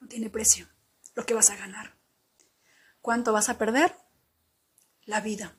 No 0.01 0.09
tiene 0.09 0.29
precio 0.31 0.69
lo 1.15 1.25
que 1.25 1.33
vas 1.33 1.49
a 1.51 1.57
ganar. 1.57 1.97
¿Cuánto 3.01 3.33
vas 3.33 3.49
a 3.49 3.57
perder? 3.57 3.97
La 5.05 5.21
vida. 5.21 5.57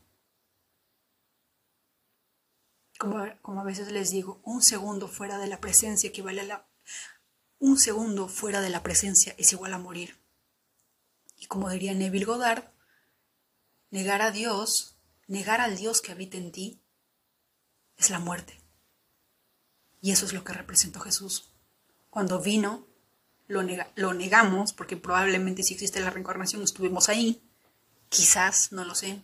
Como, 2.99 3.21
a 3.61 3.63
veces 3.63 3.89
les 3.93 4.11
digo, 4.11 4.41
un 4.43 4.61
segundo 4.61 5.07
fuera 5.07 5.37
de 5.37 5.47
la 5.47 5.61
presencia 5.61 6.09
equivale 6.09 6.41
a 6.41 6.43
la... 6.43 6.67
Un 7.57 7.79
segundo 7.79 8.27
fuera 8.27 8.59
de 8.59 8.69
la 8.69 8.83
presencia 8.83 9.33
es 9.37 9.53
igual 9.53 9.73
a 9.73 9.77
morir. 9.77 10.21
Y 11.37 11.45
como 11.45 11.69
diría 11.69 11.93
Neville 11.93 12.25
Goddard, 12.25 12.73
negar 13.91 14.21
a 14.21 14.31
Dios, 14.31 14.99
negar 15.27 15.61
al 15.61 15.77
Dios 15.77 16.01
que 16.01 16.11
habita 16.11 16.35
en 16.35 16.51
ti, 16.51 16.83
es 17.95 18.09
la 18.09 18.19
muerte. 18.19 18.61
Y 20.01 20.11
eso 20.11 20.25
es 20.25 20.33
lo 20.33 20.43
que 20.43 20.51
representó 20.51 20.99
Jesús. 20.99 21.52
Cuando 22.13 22.39
vino, 22.39 22.85
lo, 23.47 23.63
negamos, 24.13 24.71
porque 24.71 24.97
probablemente 24.97 25.63
si 25.63 25.73
existe 25.73 25.99
la 25.99 26.11
reencarnación 26.11 26.61
estuvimos 26.61 27.09
ahí. 27.09 27.41
Quizás, 28.07 28.71
no 28.71 28.85
lo 28.85 28.93
sé. 28.93 29.23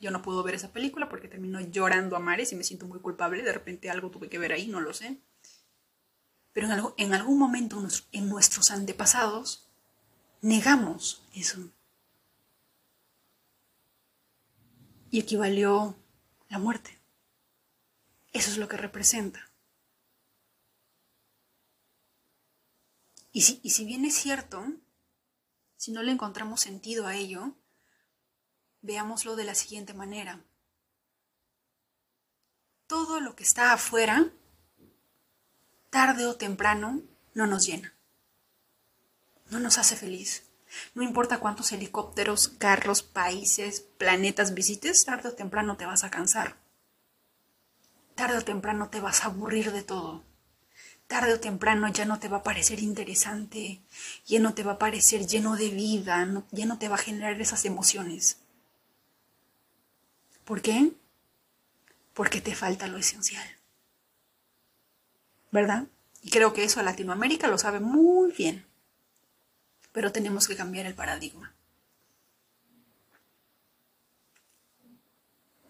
Yo 0.00 0.10
no 0.10 0.20
puedo 0.20 0.42
ver 0.42 0.56
esa 0.56 0.72
película 0.72 1.08
porque 1.08 1.28
termino 1.28 1.60
llorando 1.60 2.16
a 2.16 2.18
mares 2.18 2.50
y 2.50 2.56
me 2.56 2.64
siento 2.64 2.86
muy 2.86 2.98
culpable. 2.98 3.44
De 3.44 3.52
repente 3.52 3.88
algo 3.88 4.10
tuve 4.10 4.28
que 4.28 4.40
ver 4.40 4.52
ahí, 4.52 4.66
no 4.66 4.80
lo 4.80 4.92
sé. 4.92 5.20
Pero 6.52 6.68
en, 6.72 6.82
en 6.96 7.14
algún 7.14 7.38
momento 7.38 7.80
en 8.10 8.28
nuestros 8.28 8.72
antepasados 8.72 9.68
negamos 10.40 11.22
eso. 11.36 11.70
Y 15.12 15.20
equivalió 15.20 15.94
la 16.48 16.58
muerte. 16.58 16.98
Eso 18.32 18.50
es 18.50 18.58
lo 18.58 18.66
que 18.66 18.76
representa. 18.76 19.53
Y 23.36 23.40
si, 23.40 23.84
bien 23.84 24.04
es 24.04 24.14
cierto, 24.14 24.64
si 25.76 25.90
no 25.90 26.04
le 26.04 26.12
encontramos 26.12 26.60
sentido 26.60 27.08
a 27.08 27.16
ello, 27.16 27.56
veámoslo 28.80 29.34
de 29.34 29.42
la 29.42 29.56
siguiente 29.56 29.92
manera. 29.92 30.44
Todo 32.86 33.18
lo 33.18 33.34
que 33.34 33.42
está 33.42 33.72
afuera, 33.72 34.30
tarde 35.90 36.26
o 36.26 36.36
temprano, 36.36 37.02
no 37.34 37.48
nos 37.48 37.66
llena. 37.66 37.92
No 39.50 39.58
nos 39.58 39.78
hace 39.78 39.96
feliz. 39.96 40.48
No 40.94 41.02
importa 41.02 41.40
cuántos 41.40 41.72
helicópteros, 41.72 42.46
carros, 42.46 43.02
países, 43.02 43.80
planetas 43.80 44.54
visites, 44.54 45.04
tarde 45.04 45.30
o 45.30 45.34
temprano 45.34 45.76
te 45.76 45.86
vas 45.86 46.04
a 46.04 46.10
cansar. 46.10 46.56
Tarde 48.14 48.38
o 48.38 48.44
temprano 48.44 48.90
te 48.90 49.00
vas 49.00 49.24
a 49.24 49.26
aburrir 49.26 49.72
de 49.72 49.82
todo 49.82 50.33
tarde 51.14 51.34
o 51.34 51.38
temprano 51.38 51.86
ya 51.92 52.04
no 52.06 52.18
te 52.18 52.26
va 52.26 52.38
a 52.38 52.42
parecer 52.42 52.80
interesante, 52.80 53.80
ya 54.26 54.40
no 54.40 54.52
te 54.52 54.64
va 54.64 54.72
a 54.72 54.78
parecer 54.80 55.28
lleno 55.28 55.54
de 55.54 55.68
vida, 55.68 56.26
ya 56.50 56.66
no 56.66 56.76
te 56.76 56.88
va 56.88 56.96
a 56.96 57.06
generar 57.06 57.40
esas 57.40 57.64
emociones. 57.64 58.38
¿Por 60.44 60.60
qué? 60.60 60.90
Porque 62.14 62.40
te 62.40 62.56
falta 62.56 62.88
lo 62.88 62.98
esencial. 62.98 63.46
¿Verdad? 65.52 65.86
Y 66.20 66.30
creo 66.30 66.52
que 66.52 66.64
eso 66.64 66.80
a 66.80 66.82
Latinoamérica 66.82 67.46
lo 67.46 67.58
sabe 67.58 67.78
muy 67.78 68.32
bien. 68.32 68.66
Pero 69.92 70.10
tenemos 70.10 70.48
que 70.48 70.56
cambiar 70.56 70.84
el 70.84 70.96
paradigma. 70.96 71.54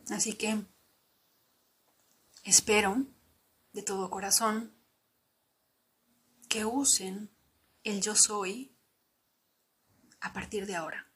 Así 0.08 0.32
que 0.32 0.56
espero 2.44 3.04
de 3.74 3.82
todo 3.82 4.08
corazón 4.08 4.72
que 6.54 6.64
usen 6.64 7.30
el 7.82 8.00
yo 8.00 8.14
soy 8.14 8.70
a 10.20 10.32
partir 10.32 10.66
de 10.66 10.76
ahora. 10.76 11.10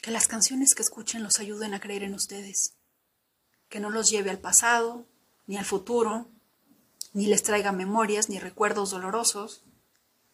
Que 0.00 0.12
las 0.12 0.28
canciones 0.28 0.76
que 0.76 0.82
escuchen 0.82 1.24
los 1.24 1.40
ayuden 1.40 1.74
a 1.74 1.80
creer 1.80 2.04
en 2.04 2.14
ustedes. 2.14 2.76
Que 3.68 3.80
no 3.80 3.90
los 3.90 4.10
lleve 4.10 4.30
al 4.30 4.38
pasado, 4.38 5.08
ni 5.48 5.56
al 5.56 5.64
futuro, 5.64 6.30
ni 7.14 7.26
les 7.26 7.42
traiga 7.42 7.72
memorias 7.72 8.28
ni 8.28 8.38
recuerdos 8.38 8.92
dolorosos, 8.92 9.64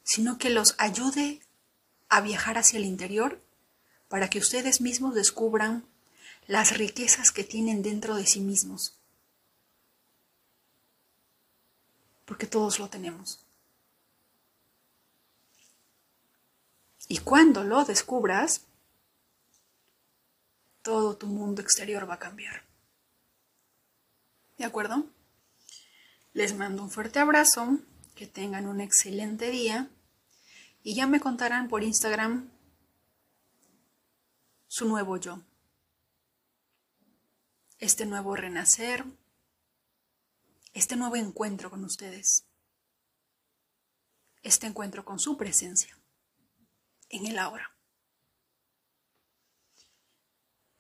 sino 0.04 0.36
que 0.36 0.50
los 0.50 0.74
ayude 0.76 1.40
a 2.10 2.20
viajar 2.20 2.58
hacia 2.58 2.78
el 2.78 2.84
interior 2.84 3.42
para 4.08 4.28
que 4.28 4.38
ustedes 4.38 4.82
mismos 4.82 5.14
descubran 5.14 5.88
las 6.46 6.76
riquezas 6.76 7.32
que 7.32 7.42
tienen 7.42 7.80
dentro 7.80 8.16
de 8.16 8.26
sí 8.26 8.40
mismos 8.40 8.97
porque 12.28 12.46
todos 12.46 12.78
lo 12.78 12.90
tenemos. 12.90 13.40
Y 17.08 17.18
cuando 17.18 17.64
lo 17.64 17.86
descubras, 17.86 18.66
todo 20.82 21.16
tu 21.16 21.26
mundo 21.26 21.62
exterior 21.62 22.08
va 22.08 22.14
a 22.14 22.18
cambiar. 22.18 22.64
¿De 24.58 24.66
acuerdo? 24.66 25.06
Les 26.34 26.54
mando 26.54 26.82
un 26.82 26.90
fuerte 26.90 27.18
abrazo, 27.18 27.78
que 28.14 28.26
tengan 28.26 28.66
un 28.66 28.82
excelente 28.82 29.50
día 29.50 29.88
y 30.82 30.94
ya 30.94 31.06
me 31.06 31.20
contarán 31.20 31.68
por 31.68 31.82
Instagram 31.82 32.50
su 34.66 34.86
nuevo 34.86 35.16
yo, 35.16 35.40
este 37.78 38.04
nuevo 38.04 38.36
renacer, 38.36 39.06
este 40.78 40.94
nuevo 40.94 41.16
encuentro 41.16 41.70
con 41.70 41.84
ustedes, 41.84 42.46
este 44.42 44.68
encuentro 44.68 45.04
con 45.04 45.18
su 45.18 45.36
presencia 45.36 45.98
en 47.08 47.26
el 47.26 47.36
ahora. 47.36 47.76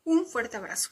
Un 0.04 0.24
fuerte 0.24 0.56
abrazo. 0.56 0.90